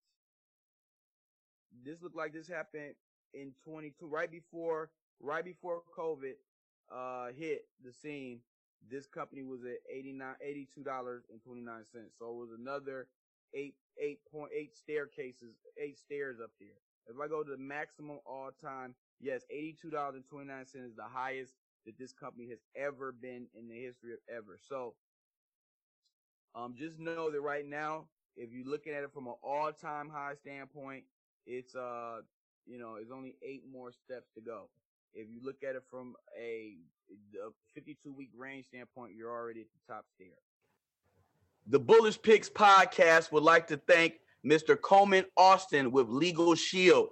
This 1.85 2.03
looked 2.03 2.17
like 2.17 2.33
this 2.33 2.49
happened 2.49 2.95
in 3.35 3.53
22, 3.65 4.07
right 4.07 4.31
before, 4.31 4.91
right 5.21 5.45
before 5.45 5.83
COVID, 5.97 6.35
uh, 6.93 7.29
hit 7.37 7.67
the 7.85 7.93
scene. 7.93 8.41
This 8.91 9.07
company 9.07 9.43
was 9.43 9.65
at 9.65 9.79
89, 9.93 10.35
$82 10.45 11.21
and 11.31 11.43
29 11.43 11.85
cents. 11.93 12.15
So 12.19 12.31
it 12.31 12.37
was 12.37 12.51
another 12.59 13.09
eight, 13.55 13.75
eight 14.01 14.21
point 14.31 14.51
eight 14.57 14.77
staircases, 14.77 15.57
eight 15.77 15.99
stairs 15.99 16.39
up 16.43 16.51
there. 16.61 16.69
If 17.09 17.17
I 17.21 17.27
go 17.27 17.43
to 17.43 17.51
the 17.51 17.57
maximum 17.57 18.19
all 18.27 18.51
time, 18.63 18.95
yes, 19.21 19.43
$82.29 19.53 20.63
is 20.75 20.95
the 20.95 21.05
highest 21.05 21.55
that 21.87 21.99
this 21.99 22.13
company 22.13 22.49
has 22.51 22.59
ever 22.77 23.13
been 23.13 23.47
in 23.59 23.69
the 23.69 23.75
history 23.75 24.13
of 24.13 24.19
ever. 24.29 24.59
So, 24.69 24.95
um, 26.55 26.75
just 26.77 26.99
know 26.99 27.31
that 27.31 27.41
right 27.41 27.67
now, 27.67 28.05
if 28.37 28.53
you're 28.53 28.67
looking 28.67 28.93
at 28.93 29.03
it 29.03 29.13
from 29.13 29.27
an 29.27 29.35
all-time 29.43 30.09
high 30.09 30.35
standpoint, 30.35 31.05
it's 31.47 31.75
uh, 31.75 32.21
you 32.69 32.79
know, 32.79 32.97
it's 33.01 33.11
only 33.11 33.37
eight 33.43 33.63
more 33.71 33.91
steps 33.93 34.29
to 34.35 34.41
go. 34.41 34.69
If 35.15 35.29
you 35.31 35.41
look 35.43 35.63
at 35.69 35.75
it 35.75 35.83
from 35.91 36.15
a, 36.39 36.75
a 37.45 37.51
52 37.75 38.13
week 38.13 38.31
range 38.37 38.67
standpoint, 38.67 39.15
you're 39.17 39.31
already 39.31 39.63
at 39.63 39.67
the 39.67 39.93
top 39.93 40.05
stair. 40.15 40.29
The 41.67 41.79
Bullish 41.79 42.21
Picks 42.21 42.49
podcast 42.49 43.33
would 43.33 43.43
like 43.43 43.67
to 43.69 43.77
thank 43.77 44.15
Mr. 44.47 44.81
Coleman 44.81 45.25
Austin 45.37 45.91
with 45.91 46.09
Legal 46.09 46.55
Shield. 46.55 47.09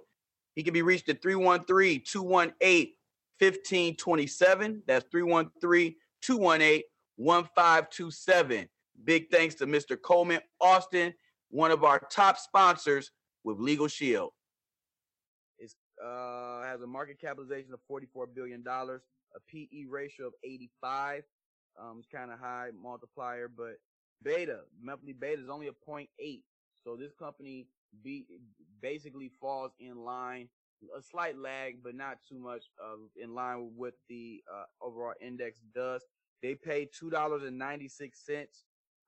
He 0.55 0.63
can 0.63 0.73
be 0.73 0.81
reached 0.81 1.09
at 1.09 1.21
313 1.21 2.01
218 2.05 2.93
1527. 3.39 4.83
That's 4.87 5.05
313 5.11 5.95
218 6.21 6.81
1527. 7.17 8.69
Big 9.03 9.29
thanks 9.29 9.55
to 9.55 9.67
Mr. 9.67 9.99
Coleman 10.01 10.39
Austin, 10.59 11.13
one 11.49 11.71
of 11.71 11.83
our 11.83 11.99
top 12.11 12.37
sponsors 12.37 13.11
with 13.43 13.59
Legal 13.59 13.87
Shield. 13.87 14.31
Uh, 16.03 16.63
has 16.63 16.81
a 16.81 16.87
market 16.87 17.19
capitalization 17.19 17.73
of 17.73 17.79
$44 17.89 18.27
billion, 18.35 18.63
a 18.67 19.39
PE 19.47 19.85
ratio 19.89 20.27
of 20.27 20.33
85. 20.43 21.23
Um, 21.79 21.97
it's 21.99 22.07
kind 22.07 22.31
of 22.31 22.39
high 22.39 22.69
multiplier, 22.79 23.47
but 23.47 23.77
beta, 24.23 24.59
monthly 24.81 25.13
beta 25.13 25.41
is 25.41 25.49
only 25.49 25.67
a 25.67 25.71
0.8. 25.71 26.07
So 26.83 26.95
this 26.95 27.13
company 27.17 27.67
be, 28.03 28.25
basically 28.81 29.31
falls 29.39 29.71
in 29.79 29.97
line, 29.97 30.49
a 30.95 31.01
slight 31.01 31.37
lag, 31.37 31.77
but 31.83 31.95
not 31.95 32.17
too 32.27 32.37
much 32.37 32.65
of 32.79 32.99
in 33.21 33.33
line 33.33 33.59
with 33.59 33.73
what 33.75 33.93
the 34.09 34.43
uh, 34.53 34.85
overall 34.85 35.13
index 35.21 35.59
does. 35.73 36.03
They 36.43 36.55
pay 36.55 36.87
$2.96 37.01 38.09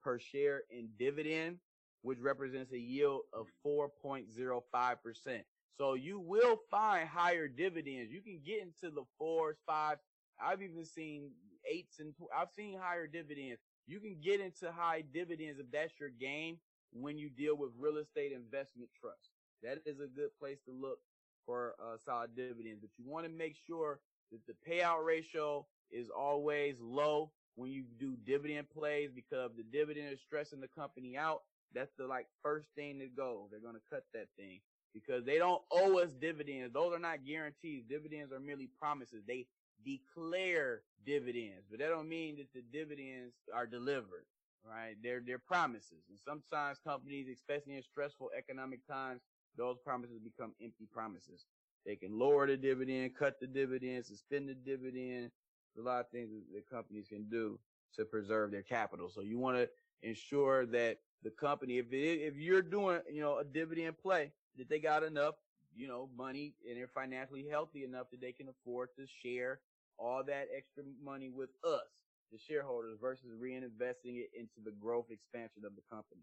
per 0.02 0.19
share 0.19 0.63
in 0.71 0.89
dividend, 0.97 1.58
which 2.02 2.19
represents 2.19 2.71
a 2.73 2.80
yield 2.80 3.21
of 3.34 3.47
4.05%. 3.65 5.43
So 5.80 5.94
you 5.94 6.20
will 6.20 6.60
find 6.70 7.08
higher 7.08 7.48
dividends. 7.48 8.12
You 8.12 8.22
can 8.22 8.42
get 8.46 8.62
into 8.62 8.94
the 8.94 9.04
fours, 9.18 9.56
fives. 9.65 10.02
I've 10.42 10.62
even 10.62 10.84
seen 10.84 11.32
eights 11.70 12.00
and 12.00 12.13
I've 12.38 12.52
seen 12.54 12.78
higher 12.78 13.08
dividends. 13.08 13.62
You 13.88 14.02
can 14.02 14.18
get 14.22 14.42
into 14.42 14.74
high 14.74 15.06
dividends 15.13 15.58
if 15.58 15.72
that's 15.72 15.98
your 15.98 16.10
game 16.10 16.58
when 16.92 17.18
you 17.18 17.30
deal 17.30 17.56
with 17.56 17.70
real 17.80 17.96
estate 17.96 18.34
investment 18.34 18.89
trust. 19.00 19.30
That 19.63 19.80
is 19.86 20.02
a 20.02 20.08
good 20.08 20.32
place 20.38 20.60
to 20.65 20.74
look 20.74 21.00
for 21.46 21.76
uh, 21.82 21.96
solid 22.04 22.36
dividends. 22.36 22.80
But 22.82 22.89
you 22.98 23.10
want 23.10 23.26
to 23.26 23.32
make 23.32 23.56
sure 23.65 24.02
that 24.34 24.42
the 24.48 24.56
payout 24.70 25.06
ratio 25.06 25.65
is 25.92 26.10
always 26.10 26.76
low 26.82 27.32
when 27.56 27.72
you 27.72 27.86
do 27.98 28.18
dividend 28.26 28.70
plays 28.70 29.12
because 29.15 29.52
the 29.56 29.63
dividend 29.63 30.12
is 30.12 30.20
stressing 30.20 30.60
the 30.60 30.68
company 30.68 31.15
out. 31.15 31.44
That's 31.74 31.94
the 31.98 32.06
like 32.06 32.28
first 32.44 32.68
thing 32.76 33.00
to 33.00 33.08
go. 33.08 33.48
They're 33.50 33.62
going 33.62 33.76
to 33.76 33.89
cut 33.89 34.04
that 34.13 34.28
thing 34.38 34.60
because 34.93 35.25
they 35.25 35.38
don't 35.38 35.62
owe 35.71 35.99
us 35.99 36.12
dividends. 36.13 36.73
Those 36.73 36.93
are 36.93 36.99
not 36.99 37.25
guarantees. 37.25 37.84
Dividends 37.88 38.32
are 38.32 38.39
merely 38.39 38.69
promises. 38.80 39.23
They 39.28 39.45
declare 39.86 40.82
dividends, 41.06 41.65
but 41.69 41.80
that 41.80 41.89
don't 41.89 42.10
mean 42.10 42.38
that 42.38 42.52
the 42.54 42.62
dividends 42.78 43.34
are 43.54 43.65
delivered, 43.65 44.25
right? 44.67 44.95
They're, 45.02 45.21
they're 45.25 45.39
promises. 45.39 46.04
And 46.10 46.17
sometimes 46.17 46.80
companies, 46.86 47.28
especially 47.32 47.78
in 47.78 47.84
stressful 47.84 48.32
economic 48.38 48.86
times, 48.88 49.21
those 49.58 49.78
promises 49.84 50.19
become 50.19 50.54
empty 50.62 50.88
promises. 50.91 51.45
They 51.86 51.95
can 51.95 52.17
lower 52.17 52.45
the 52.45 52.58
dividend, 52.58 53.15
cut 53.17 53.39
the 53.39 53.47
dividend, 53.47 54.06
suspend 54.06 54.49
the 54.49 54.54
dividend. 54.54 55.32
There's 55.75 55.86
a 55.86 55.89
lot 55.89 56.02
of 56.02 56.10
things 56.10 56.30
that 56.54 56.69
companies 56.69 57.08
can 57.08 57.30
do 57.30 57.60
to 57.95 58.06
preserve 58.06 58.52
their 58.52 58.63
capital. 58.63 59.10
So 59.10 59.21
you 59.21 59.39
want 59.39 59.58
to 59.58 59.69
ensure 60.04 60.65
that 60.67 60.97
the 61.23 61.32
company, 61.32 61.77
if 61.77 61.91
it, 61.91 62.19
if 62.21 62.36
you're 62.38 62.62
doing, 62.62 62.99
you 63.12 63.21
know, 63.21 63.39
a 63.39 63.43
dividend 63.43 63.97
play, 63.97 64.32
that 64.58 64.69
they 64.69 64.79
got 64.79 65.03
enough, 65.03 65.36
you 65.75 65.88
know, 65.88 66.10
money 66.17 66.53
and 66.67 66.77
they're 66.77 66.88
financially 66.88 67.45
healthy 67.49 67.84
enough 67.84 68.08
that 68.12 68.21
they 68.21 68.32
can 68.32 68.47
afford 68.49 68.89
to 68.97 69.05
share 69.23 69.60
all 69.97 70.23
that 70.25 70.47
extra 70.55 70.84
money 71.03 71.29
with 71.29 71.49
us, 71.63 72.08
the 72.32 72.38
shareholders, 72.38 72.97
versus 72.99 73.32
reinvesting 73.41 74.17
it 74.17 74.29
into 74.38 74.62
the 74.63 74.71
growth 74.79 75.08
expansion 75.12 75.63
of 75.65 75.75
the 75.75 75.82
company. 75.89 76.21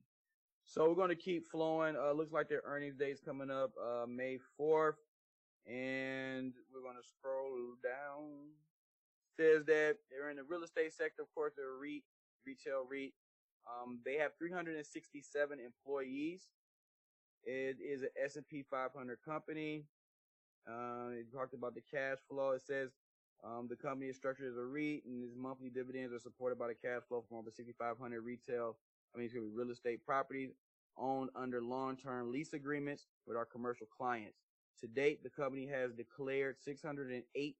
So 0.64 0.88
we're 0.88 0.96
going 0.96 1.10
to 1.10 1.14
keep 1.14 1.46
flowing. 1.46 1.96
Uh, 1.96 2.12
looks 2.12 2.32
like 2.32 2.48
their 2.48 2.62
earnings 2.64 2.96
day 2.96 3.10
is 3.10 3.20
coming 3.20 3.50
up, 3.50 3.70
uh, 3.80 4.06
May 4.06 4.38
4th. 4.60 4.98
And 5.66 6.52
we're 6.72 6.82
going 6.82 6.96
to 7.00 7.08
scroll 7.08 7.74
down. 7.82 8.50
Says 9.38 9.64
that 9.66 9.96
they're 10.10 10.30
in 10.30 10.36
the 10.36 10.44
real 10.44 10.62
estate 10.62 10.92
sector. 10.92 11.22
Of 11.22 11.32
course, 11.34 11.52
they're 11.56 11.76
a 11.76 11.80
REIT, 11.80 12.02
retail 12.46 12.86
REIT. 12.90 13.12
Um, 13.66 13.98
they 14.04 14.14
have 14.14 14.32
367 14.38 15.58
employees. 15.60 16.46
It 17.44 17.76
is 17.80 18.02
an 18.02 18.08
S&P 18.22 18.64
500 18.68 19.18
company. 19.24 19.84
Uh, 20.68 21.10
it 21.12 21.32
talked 21.32 21.54
about 21.54 21.74
the 21.74 21.80
cash 21.80 22.18
flow. 22.28 22.50
It 22.52 22.62
says 22.62 22.90
um, 23.44 23.66
the 23.68 23.76
company 23.76 24.06
is 24.06 24.16
structured 24.16 24.50
as 24.50 24.56
a 24.56 24.64
REIT, 24.64 25.04
and 25.06 25.22
its 25.22 25.36
monthly 25.36 25.70
dividends 25.70 26.12
are 26.12 26.18
supported 26.18 26.58
by 26.58 26.68
the 26.68 26.74
cash 26.74 27.02
flow 27.08 27.24
from 27.28 27.38
over 27.38 27.50
6,500 27.50 28.20
retail, 28.20 28.76
I 29.14 29.18
mean, 29.18 29.26
excuse 29.26 29.44
me, 29.44 29.50
real 29.54 29.70
estate 29.70 30.04
properties 30.04 30.50
owned 30.98 31.30
under 31.36 31.60
long-term 31.60 32.32
lease 32.32 32.52
agreements 32.52 33.06
with 33.26 33.36
our 33.36 33.44
commercial 33.44 33.86
clients. 33.86 34.38
To 34.80 34.86
date, 34.86 35.22
the 35.22 35.30
company 35.30 35.66
has 35.66 35.92
declared 35.92 36.56
608 36.64 37.56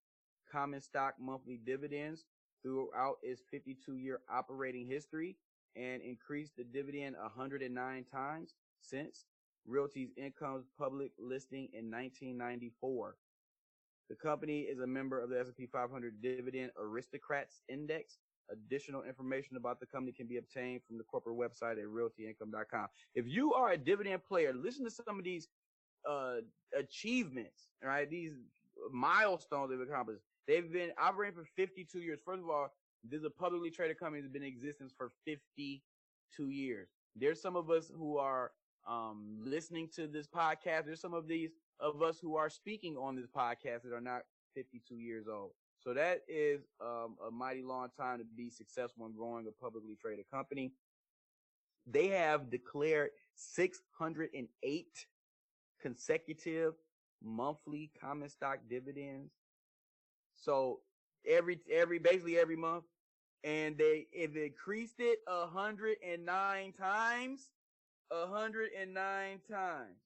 common 0.51 0.81
stock 0.81 1.15
monthly 1.21 1.61
dividends 1.65 2.25
throughout 2.63 3.17
its 3.23 3.43
52-year 3.53 4.21
operating 4.29 4.87
history 4.87 5.37
and 5.77 6.03
increased 6.03 6.57
the 6.57 6.65
dividend 6.65 7.17
109 7.21 8.05
times 8.11 8.55
since 8.81 9.25
Realty's 9.67 10.11
Income's 10.17 10.67
public 10.79 11.13
listing 11.19 11.69
in 11.73 11.91
1994. 11.91 13.17
The 14.09 14.15
company 14.15 14.61
is 14.61 14.79
a 14.79 14.87
member 14.87 15.21
of 15.21 15.31
the 15.31 15.41
S&P 15.41 15.67
500 15.67 16.23
Dividend 16.23 16.71
Aristocrats 16.79 17.63
Index. 17.69 18.19
Additional 18.51 19.03
information 19.03 19.57
about 19.57 19.81
the 19.81 19.87
company 19.87 20.13
can 20.13 20.29
be 20.29 20.37
obtained 20.37 20.83
from 20.87 20.99
the 20.99 21.05
corporate 21.05 21.37
website 21.37 21.73
at 21.73 21.87
realtyincome.com. 21.87 22.87
If 23.17 23.27
you 23.27 23.53
are 23.55 23.73
a 23.73 23.79
dividend 23.79 24.23
player, 24.23 24.53
listen 24.55 24.85
to 24.85 24.91
some 24.91 25.19
of 25.19 25.25
these 25.25 25.49
uh, 26.09 26.37
achievements, 26.79 27.69
right? 27.83 28.09
These 28.09 28.35
milestones 28.93 29.71
they've 29.71 29.81
accomplished. 29.81 30.23
They've 30.47 30.73
been 30.73 30.93
operating 30.97 31.35
for 31.35 31.49
52 31.57 31.99
years. 31.99 32.21
First 32.25 32.43
of 32.43 32.51
all, 32.51 32.73
there's 33.11 33.25
a 33.25 33.31
publicly 33.31 33.71
traded 33.71 33.99
company 33.99 34.21
that's 34.23 34.33
been 34.33 34.43
in 34.43 34.49
existence 34.49 34.93
for 34.97 35.11
52 35.25 36.49
years. 36.51 36.89
There's 37.17 37.41
some 37.41 37.57
of 37.57 37.71
us 37.71 37.91
who 37.97 38.19
are 38.19 38.53
um, 38.89 39.39
listening 39.45 39.89
to 39.97 40.07
this 40.07 40.27
podcast. 40.27 40.87
There's 40.87 41.01
some 41.01 41.15
of 41.15 41.29
these 41.29 41.51
of 41.81 42.03
us 42.03 42.19
who 42.21 42.37
are 42.37 42.49
speaking 42.49 42.97
on 42.97 43.17
this 43.17 43.27
podcast 43.27 43.83
that 43.83 43.93
are 43.93 44.01
not 44.01 44.23
52 44.55 44.97
years 44.97 45.27
old. 45.29 45.53
So 45.79 45.95
that 45.95 46.23
is 46.29 46.63
um, 46.81 47.17
a 47.27 47.31
mighty 47.31 47.63
long 47.63 47.89
time 47.97 48.19
to 48.19 48.25
be 48.25 48.51
successful 48.51 49.07
in 49.07 49.13
growing 49.15 49.47
a 49.47 49.53
publicly 49.63 49.97
traded 50.01 50.27
company. 50.31 50.73
they 51.87 52.09
have 52.09 52.51
declared 52.51 53.11
608 53.35 55.07
consecutive 55.81 56.75
monthly 57.23 57.91
common 58.01 58.29
stock 58.29 58.59
dividends. 58.69 59.33
So 60.35 60.81
every 61.27 61.61
every 61.73 61.99
basically 61.99 62.39
every 62.39 62.57
month, 62.57 62.85
and 63.47 63.79
they 63.79 64.09
have 64.21 64.37
increased 64.37 64.97
it 64.99 65.21
109 65.27 66.73
times. 66.73 67.51
109 68.11 69.41
times. 69.49 69.97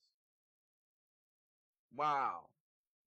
Wow, 1.97 2.43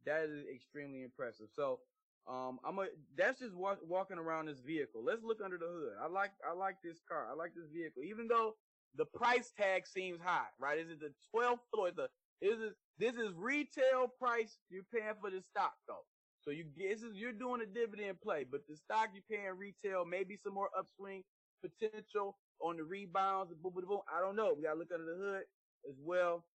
that 0.06 0.24
is 0.26 0.44
extremely 0.54 1.04
impressive. 1.04 1.48
So 1.56 1.80
um, 2.28 2.60
I'm 2.66 2.80
a, 2.80 2.88
that's 3.16 3.40
just 3.40 3.54
walk, 3.54 3.78
walking 3.88 4.18
around 4.18 4.48
this 4.48 4.60
vehicle. 4.60 5.04
Let's 5.06 5.24
look 5.24 5.40
under 5.44 5.58
the 5.58 5.68
hood. 5.68 5.94
I 6.02 6.08
like, 6.08 6.32
I 6.50 6.54
like 6.54 6.78
this 6.84 7.00
car. 7.08 7.28
I 7.32 7.36
like 7.36 7.54
this 7.56 7.70
vehicle, 7.74 8.04
even 8.04 8.28
though 8.28 8.56
the 8.96 9.06
price 9.06 9.54
tag 9.56 9.86
seems 9.86 10.20
high, 10.20 10.48
right? 10.60 10.80
Is 10.80 10.90
it 10.90 11.00
the 11.00 11.14
12th 11.34 11.60
floor? 11.74 11.92
The, 11.96 12.10
is 12.42 12.60
it, 12.60 12.74
this 12.98 13.14
is 13.16 13.34
retail 13.36 14.12
price 14.20 14.58
you're 14.70 14.84
paying 14.94 15.14
for 15.22 15.30
the 15.30 15.42
stock 15.42 15.74
though. 15.88 16.06
So 16.44 16.52
you 16.52 16.66
is, 16.78 17.04
you're 17.14 17.32
doing 17.32 17.62
a 17.62 17.66
dividend 17.66 18.20
play, 18.22 18.46
but 18.50 18.68
the 18.68 18.76
stock 18.76 19.10
you're 19.14 19.24
paying 19.30 19.58
retail, 19.58 20.06
maybe 20.06 20.36
some 20.36 20.54
more 20.54 20.70
upswing 20.78 21.24
potential 21.62 22.38
on 22.60 22.78
the 22.78 22.84
rebounds, 22.84 23.54
boom, 23.54 23.74
boom, 23.74 23.86
boom. 23.88 24.02
I 24.14 24.20
don't 24.20 24.36
know. 24.36 24.54
We 24.56 24.64
gotta 24.64 24.80
look 24.80 24.92
under 24.94 25.06
the 25.06 25.18
hood 25.24 25.44
as 25.90 25.96
well. 26.02 26.46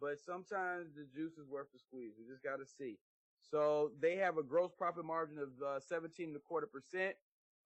But 0.00 0.18
sometimes 0.18 0.94
the 0.96 1.04
juice 1.04 1.38
is 1.38 1.48
worth 1.48 1.68
the 1.72 1.78
squeeze. 1.78 2.14
We 2.18 2.26
just 2.28 2.42
gotta 2.42 2.66
see. 2.66 2.98
So 3.40 3.92
they 4.00 4.16
have 4.16 4.38
a 4.38 4.42
gross 4.42 4.72
profit 4.76 5.04
margin 5.04 5.38
of 5.38 5.50
uh, 5.64 5.80
17 5.80 6.28
and 6.28 6.36
a 6.36 6.40
quarter 6.40 6.66
percent. 6.66 7.14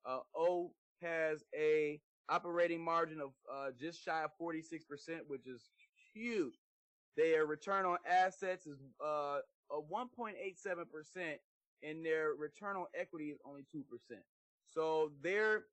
Uh, 0.05 0.21
o 0.37 0.73
has 1.01 1.43
a 1.57 2.01
operating 2.29 2.83
margin 2.83 3.21
of 3.21 3.31
uh, 3.51 3.71
just 3.79 4.03
shy 4.05 4.25
of 4.25 4.31
46 4.39 4.85
percent, 4.85 5.23
which 5.27 5.47
is 5.47 5.71
huge. 6.13 6.55
Their 7.17 7.47
return 7.47 7.87
on 7.87 7.99
assets 8.07 8.67
is 8.67 8.79
uh, 9.05 9.39
a 9.71 9.81
1.87 9.81 10.35
percent, 10.91 11.39
and 11.83 12.05
their 12.05 12.35
return 12.39 12.77
on 12.77 12.87
equity 12.99 13.27
is 13.27 13.39
only 13.45 13.65
two 13.71 13.85
percent. 13.91 14.23
So 14.67 15.13
their 15.23 15.65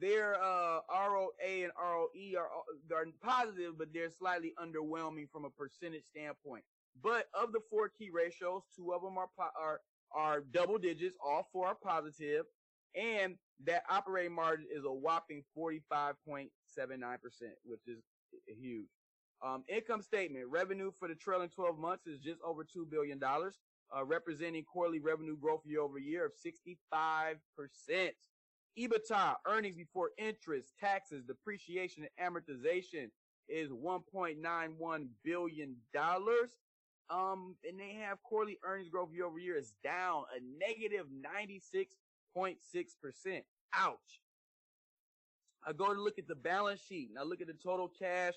their 0.00 0.34
uh, 0.42 0.80
ROA 0.90 1.30
and 1.42 1.72
ROE 1.78 2.38
are, 2.38 2.48
are 2.96 3.06
positive, 3.22 3.78
but 3.78 3.88
they're 3.92 4.10
slightly 4.10 4.52
underwhelming 4.62 5.28
from 5.30 5.44
a 5.44 5.50
percentage 5.50 6.04
standpoint. 6.04 6.64
But 7.02 7.26
of 7.34 7.52
the 7.52 7.60
four 7.70 7.88
key 7.88 8.10
ratios, 8.12 8.62
two 8.76 8.92
of 8.92 9.02
them 9.02 9.18
are 9.18 9.28
are 9.38 9.80
are 10.14 10.40
double 10.52 10.78
digits. 10.78 11.16
All 11.24 11.48
four 11.52 11.68
are 11.68 11.74
positive, 11.74 12.44
and 12.94 13.36
that 13.64 13.84
operating 13.90 14.34
margin 14.34 14.66
is 14.74 14.84
a 14.84 14.92
whopping 14.92 15.42
45.79%, 15.56 16.48
which 17.64 17.80
is 17.86 17.98
huge. 18.46 18.88
Um, 19.44 19.64
income 19.68 20.02
statement 20.02 20.46
revenue 20.48 20.92
for 21.00 21.08
the 21.08 21.16
trailing 21.16 21.48
12 21.48 21.76
months 21.76 22.06
is 22.06 22.20
just 22.20 22.40
over 22.42 22.62
$2 22.64 22.88
billion, 22.88 23.20
uh, 23.24 24.04
representing 24.04 24.62
quarterly 24.64 25.00
revenue 25.00 25.36
growth 25.36 25.62
year 25.66 25.80
over 25.80 25.98
year 25.98 26.24
of 26.24 26.32
65%. 26.32 27.36
EBITDA, 28.78 29.34
earnings 29.46 29.76
before 29.76 30.10
interest, 30.16 30.72
taxes, 30.80 31.24
depreciation, 31.24 32.06
and 32.18 32.34
amortization 32.34 33.10
is 33.48 33.70
$1.91 33.70 35.08
billion. 35.24 35.76
Um, 37.10 37.56
and 37.68 37.78
they 37.78 37.98
have 38.00 38.22
quarterly 38.22 38.58
earnings 38.64 38.88
growth 38.88 39.10
year 39.12 39.26
over 39.26 39.40
year 39.40 39.56
is 39.58 39.74
down 39.82 40.22
a 40.34 40.40
negative 40.58 41.06
96.6%. 42.36 43.42
Ouch. 43.74 43.98
I 45.66 45.72
go 45.72 45.92
to 45.92 46.00
look 46.00 46.18
at 46.18 46.28
the 46.28 46.34
balance 46.34 46.80
sheet. 46.80 47.10
Now 47.12 47.24
look 47.24 47.40
at 47.40 47.48
the 47.48 47.52
total 47.52 47.88
cash 47.88 48.34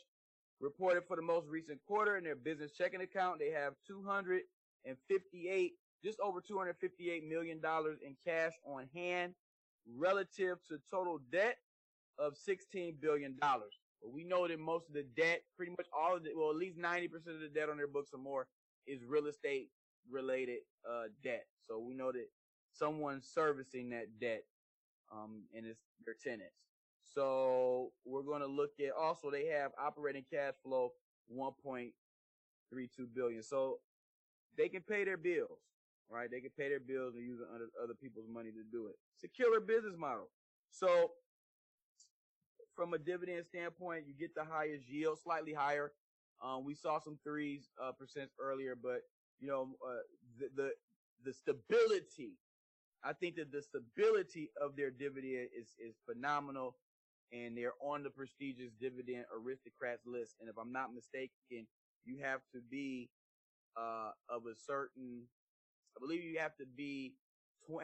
reported 0.60 1.04
for 1.08 1.15
the 1.15 1.22
most 1.22 1.48
recent 1.48 1.80
quarter 1.88 2.18
in 2.18 2.24
their 2.24 2.36
business 2.36 2.72
checking 2.72 3.02
account. 3.02 3.39
They 3.39 3.52
have 3.52 3.74
258, 3.88 5.74
just 6.04 6.20
over 6.20 6.41
258 6.41 7.28
million 7.28 7.60
dollars 7.60 8.00
in 8.06 8.15
cash 8.26 8.54
on 8.65 8.88
hand 8.94 9.34
relative 9.98 10.58
to 10.70 10.78
total 10.89 11.20
debt 11.32 11.58
of 12.18 12.36
16 12.38 12.96
billion 13.02 13.36
dollars. 13.39 13.74
But 14.02 14.12
we 14.12 14.24
know 14.24 14.48
that 14.48 14.60
most 14.60 14.88
of 14.88 14.94
the 14.94 15.04
debt, 15.15 15.41
pretty 15.58 15.72
much 15.72 15.88
all 15.98 16.15
of 16.15 16.26
it, 16.26 16.34
well, 16.38 16.50
at 16.52 16.58
least 16.58 16.78
90% 16.78 17.06
of 17.28 17.39
the 17.41 17.50
debt 17.54 17.70
on 17.70 17.78
their 17.78 17.88
books 17.88 18.12
or 18.13 18.20
more 18.20 18.48
is 18.88 19.04
real 19.04 19.28
estate 19.28 19.70
related 20.10 20.60
uh, 20.89 21.06
debt. 21.24 21.46
So 21.68 21.80
we 21.80 21.96
know 21.96 22.12
that 22.12 22.28
someone's 22.72 23.28
servicing 23.34 23.89
that 23.89 24.20
debt, 24.20 24.44
um, 25.12 25.44
and 25.56 25.65
it's 25.65 25.80
their 26.06 26.15
tenants. 26.22 26.54
So 27.13 27.91
we're 28.06 28.24
going 28.24 28.41
to 28.41 28.48
look 28.48 28.72
at 28.80 28.91
also 29.00 29.30
they 29.30 29.46
have 29.48 29.72
operating 29.80 30.26
cash 30.32 30.54
flow 30.63 30.91
1.32 31.34 31.91
billion. 33.13 33.44
So 33.44 33.80
they 34.58 34.70
can 34.70 34.82
pay 34.82 35.04
their 35.04 35.18
bills, 35.18 35.60
right? 36.10 36.30
They 36.30 36.41
can 36.41 36.52
pay 36.58 36.70
their 36.70 36.80
bills 36.80 37.15
and 37.15 37.24
use 37.24 37.39
other, 37.54 37.94
people's 38.02 38.28
money 38.30 38.52
to 38.52 38.63
do 38.72 38.88
it. 38.88 38.96
Secure 39.15 39.60
business 39.62 39.96
model. 39.98 40.30
So 40.72 41.12
from 42.76 42.94
a 42.94 42.98
dividend 42.98 43.46
standpoint, 43.46 44.06
you 44.08 44.13
get 44.20 44.36
the 44.36 44.44
highest 44.44 44.89
yield, 44.89 45.20
slightly 45.24 45.54
higher 45.54 45.91
um, 46.44 46.65
we 46.65 46.74
saw 46.76 47.00
some 47.00 47.18
threes 47.24 47.70
uh, 47.82 47.91
percent 47.91 48.30
earlier, 48.39 48.76
but 48.76 49.02
you 49.39 49.48
know 49.48 49.70
uh, 49.86 50.02
the, 50.39 50.50
the 50.56 50.70
the 51.24 51.34
stability. 51.34 52.38
I 53.04 53.13
think 53.13 53.36
that 53.36 53.52
the 53.52 53.62
stability 53.62 54.50
of 54.62 54.76
their 54.76 54.89
dividend 54.89 55.50
is 55.58 55.76
is 55.80 55.96
phenomenal, 56.06 56.76
and 57.32 57.58
they're 57.58 57.78
on 57.82 58.04
the 58.04 58.10
prestigious 58.10 58.72
dividend 58.80 59.26
aristocrats 59.34 60.06
list. 60.06 60.36
And 60.40 60.50
if 60.50 60.58
I'm 60.58 60.72
not 60.72 60.94
mistaken, 60.94 61.68
you 62.06 62.20
have 62.22 62.42
to 62.54 62.62
be 62.70 63.10
uh, 63.78 64.12
of 64.30 64.44
a 64.46 64.56
certain. 64.56 65.24
I 65.98 66.00
believe 66.00 66.24
you 66.24 66.40
have 66.40 66.56
to 66.58 66.66
be 66.66 67.14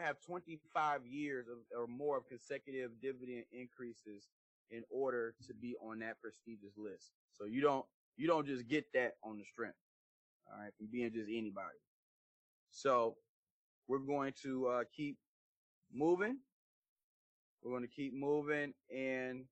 have 0.00 0.20
25 0.24 1.06
years 1.06 1.46
of, 1.48 1.58
or 1.76 1.86
more 1.86 2.16
of 2.16 2.28
consecutive 2.28 2.92
dividend 3.00 3.44
increases 3.52 4.28
in 4.70 4.82
order 4.90 5.34
to 5.46 5.54
be 5.54 5.74
on 5.82 5.98
that 6.00 6.20
prestigious 6.20 6.74
list. 6.76 7.10
So 7.32 7.46
you 7.46 7.60
don't 7.60 7.84
you 8.16 8.26
don't 8.26 8.46
just 8.46 8.68
get 8.68 8.84
that 8.94 9.14
on 9.24 9.38
the 9.38 9.44
strength. 9.44 9.76
All 10.46 10.58
right, 10.60 10.72
from 10.78 10.88
being 10.90 11.12
just 11.12 11.28
anybody. 11.28 11.78
So 12.70 13.16
we're 13.88 13.98
going 13.98 14.34
to 14.42 14.66
uh, 14.68 14.84
keep 14.94 15.16
moving. 15.92 16.38
We're 17.62 17.70
going 17.70 17.82
to 17.82 17.88
keep 17.88 18.14
moving 18.14 18.74
and 18.94 19.44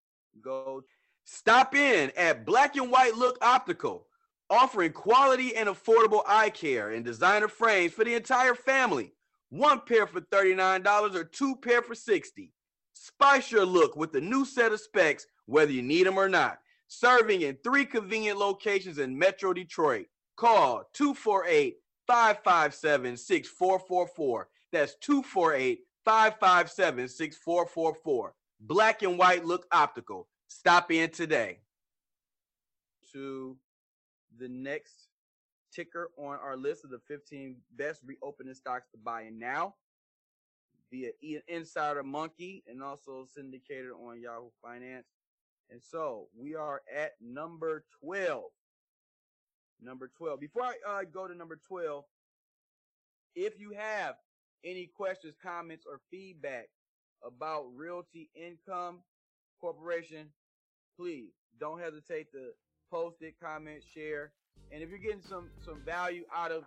go. 0.43 0.83
Stop 1.25 1.75
in 1.75 2.11
at 2.17 2.45
Black 2.45 2.77
and 2.77 2.91
White 2.91 3.15
Look 3.15 3.39
Optical, 3.41 4.07
offering 4.49 4.93
quality 4.93 5.55
and 5.55 5.69
affordable 5.69 6.23
eye 6.27 6.51
care 6.51 6.91
and 6.91 7.05
designer 7.05 7.49
frames 7.49 7.93
for 7.93 8.05
the 8.05 8.15
entire 8.15 8.55
family. 8.55 9.13
One 9.51 9.81
pair 9.81 10.07
for 10.07 10.21
$39 10.21 11.15
or 11.15 11.25
two 11.25 11.57
pair 11.57 11.83
for 11.83 11.95
60. 11.95 12.53
Spice 12.93 13.51
your 13.51 13.65
look 13.65 13.97
with 13.97 14.15
a 14.15 14.21
new 14.21 14.45
set 14.45 14.73
of 14.73 14.81
specs, 14.81 15.27
whether 15.47 15.73
you 15.73 15.83
need 15.83 16.07
them 16.07 16.19
or 16.19 16.29
not 16.29 16.59
serving 16.91 17.43
in 17.43 17.57
three 17.63 17.85
convenient 17.85 18.39
locations 18.39 18.99
in 18.99 19.17
Metro 19.17 19.53
Detroit. 19.53 20.07
Call 20.37 20.85
248 20.93 21.77
557 22.07 23.17
6444. 23.17 24.49
That's 24.73 24.95
248 24.97 25.81
557 26.11 27.07
6444. 27.07 28.35
Black 28.63 29.03
and 29.03 29.17
white 29.17 29.45
look 29.45 29.65
optical. 29.71 30.27
Stop 30.49 30.91
in 30.91 31.09
today. 31.11 31.61
To 33.13 33.57
the 34.37 34.49
next 34.49 35.07
ticker 35.73 36.11
on 36.19 36.37
our 36.43 36.57
list 36.57 36.83
of 36.83 36.91
the 36.91 36.99
15 37.07 37.55
best 37.77 38.01
reopening 38.05 38.55
stocks 38.55 38.89
to 38.91 38.99
buy 38.99 39.23
in 39.23 39.39
now 39.39 39.77
via 40.91 41.11
Insider 41.47 42.03
Monkey 42.03 42.65
and 42.67 42.83
also 42.83 43.25
syndicated 43.33 43.93
on 43.93 44.21
Yahoo 44.21 44.51
Finance. 44.61 45.07
And 45.71 45.81
so 45.81 46.27
we 46.37 46.57
are 46.57 46.83
at 46.93 47.13
number 47.21 47.85
12. 48.03 48.43
Number 49.81 50.11
12. 50.19 50.41
Before 50.41 50.65
I 50.65 50.75
uh, 50.89 51.03
go 51.05 51.29
to 51.29 51.37
number 51.37 51.61
12, 51.69 52.03
if 53.37 53.61
you 53.61 53.75
have 53.79 54.17
any 54.65 54.87
questions, 54.87 55.35
comments, 55.43 55.85
or 55.89 56.01
feedback 56.11 56.69
about 57.25 57.67
Realty 57.75 58.31
Income 58.35 59.01
Corporation, 59.61 60.27
please 60.97 61.33
don't 61.59 61.81
hesitate 61.81 62.31
to 62.33 62.51
post 62.91 63.17
it, 63.21 63.35
comment, 63.43 63.83
share. 63.95 64.33
And 64.73 64.83
if 64.83 64.91
you're 64.91 64.99
getting 64.99 65.23
some 65.23 65.49
some 65.65 65.83
value 65.85 66.25
out 66.35 66.53
of 66.53 66.65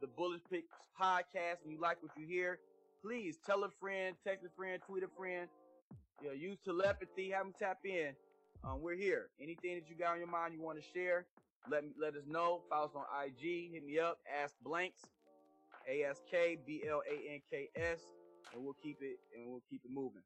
the 0.00 0.06
Bullish 0.06 0.42
Picks 0.50 0.68
podcast 1.00 1.62
and 1.62 1.72
you 1.72 1.80
like 1.80 2.02
what 2.02 2.12
you 2.16 2.26
hear, 2.26 2.58
please 3.02 3.38
tell 3.44 3.64
a 3.64 3.70
friend, 3.80 4.16
text 4.26 4.44
a 4.44 4.50
friend, 4.56 4.80
tweet 4.86 5.02
a 5.02 5.08
friend. 5.16 5.48
You 6.22 6.28
know, 6.28 6.34
use 6.34 6.58
telepathy, 6.64 7.30
have 7.30 7.44
them 7.44 7.54
tap 7.58 7.78
in 7.84 8.14
um, 8.64 8.80
we're 8.80 8.96
here. 8.96 9.28
Anything 9.40 9.74
that 9.74 9.88
you 9.88 9.96
got 9.96 10.12
on 10.12 10.18
your 10.18 10.28
mind 10.28 10.54
you 10.54 10.62
want 10.62 10.78
to 10.78 10.84
share, 10.94 11.26
let 11.70 11.84
me 11.84 11.90
let 12.00 12.14
us 12.14 12.24
know. 12.26 12.62
Follow 12.70 12.86
us 12.86 12.92
on 12.94 13.04
IG. 13.26 13.72
Hit 13.72 13.84
me 13.84 13.98
up. 13.98 14.18
Ask 14.42 14.54
Blanks. 14.62 15.00
A 15.90 16.02
S 16.04 16.20
K 16.30 16.58
B 16.66 16.82
L 16.88 17.02
A 17.10 17.34
N 17.34 17.40
K 17.50 17.68
S, 17.76 18.00
and 18.52 18.64
we'll 18.64 18.76
keep 18.82 18.98
it 19.00 19.18
and 19.36 19.50
we'll 19.50 19.62
keep 19.70 19.82
it 19.84 19.90
moving. 19.92 20.22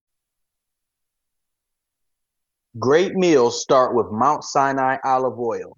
Great 2.79 3.15
meals 3.15 3.61
start 3.61 3.95
with 3.95 4.07
Mount 4.11 4.45
Sinai 4.45 4.99
olive 5.05 5.39
oil. 5.39 5.77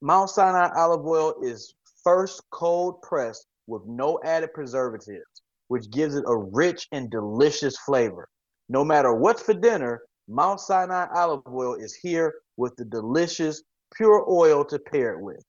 Mount 0.00 0.30
Sinai 0.30 0.70
olive 0.76 1.06
oil 1.06 1.34
is 1.42 1.74
first 2.02 2.42
cold 2.50 3.02
pressed 3.02 3.46
with 3.66 3.82
no 3.86 4.18
added 4.24 4.52
preservatives, 4.54 5.42
which 5.68 5.90
gives 5.90 6.14
it 6.14 6.24
a 6.26 6.36
rich 6.36 6.86
and 6.92 7.10
delicious 7.10 7.76
flavor. 7.78 8.28
No 8.68 8.84
matter 8.84 9.14
what's 9.14 9.42
for 9.42 9.54
dinner, 9.54 10.02
Mount 10.28 10.60
Sinai 10.60 11.06
olive 11.14 11.42
oil 11.48 11.74
is 11.74 11.94
here 11.94 12.32
with 12.56 12.74
the 12.76 12.84
delicious 12.84 13.62
pure 13.94 14.24
oil 14.30 14.64
to 14.64 14.78
pair 14.78 15.14
it 15.14 15.22
with. 15.22 15.42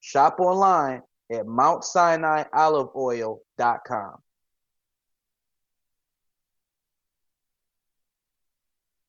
Shop 0.00 0.40
online 0.40 1.02
at 1.30 1.46
MountSinaiOliveOil.com. 1.46 4.22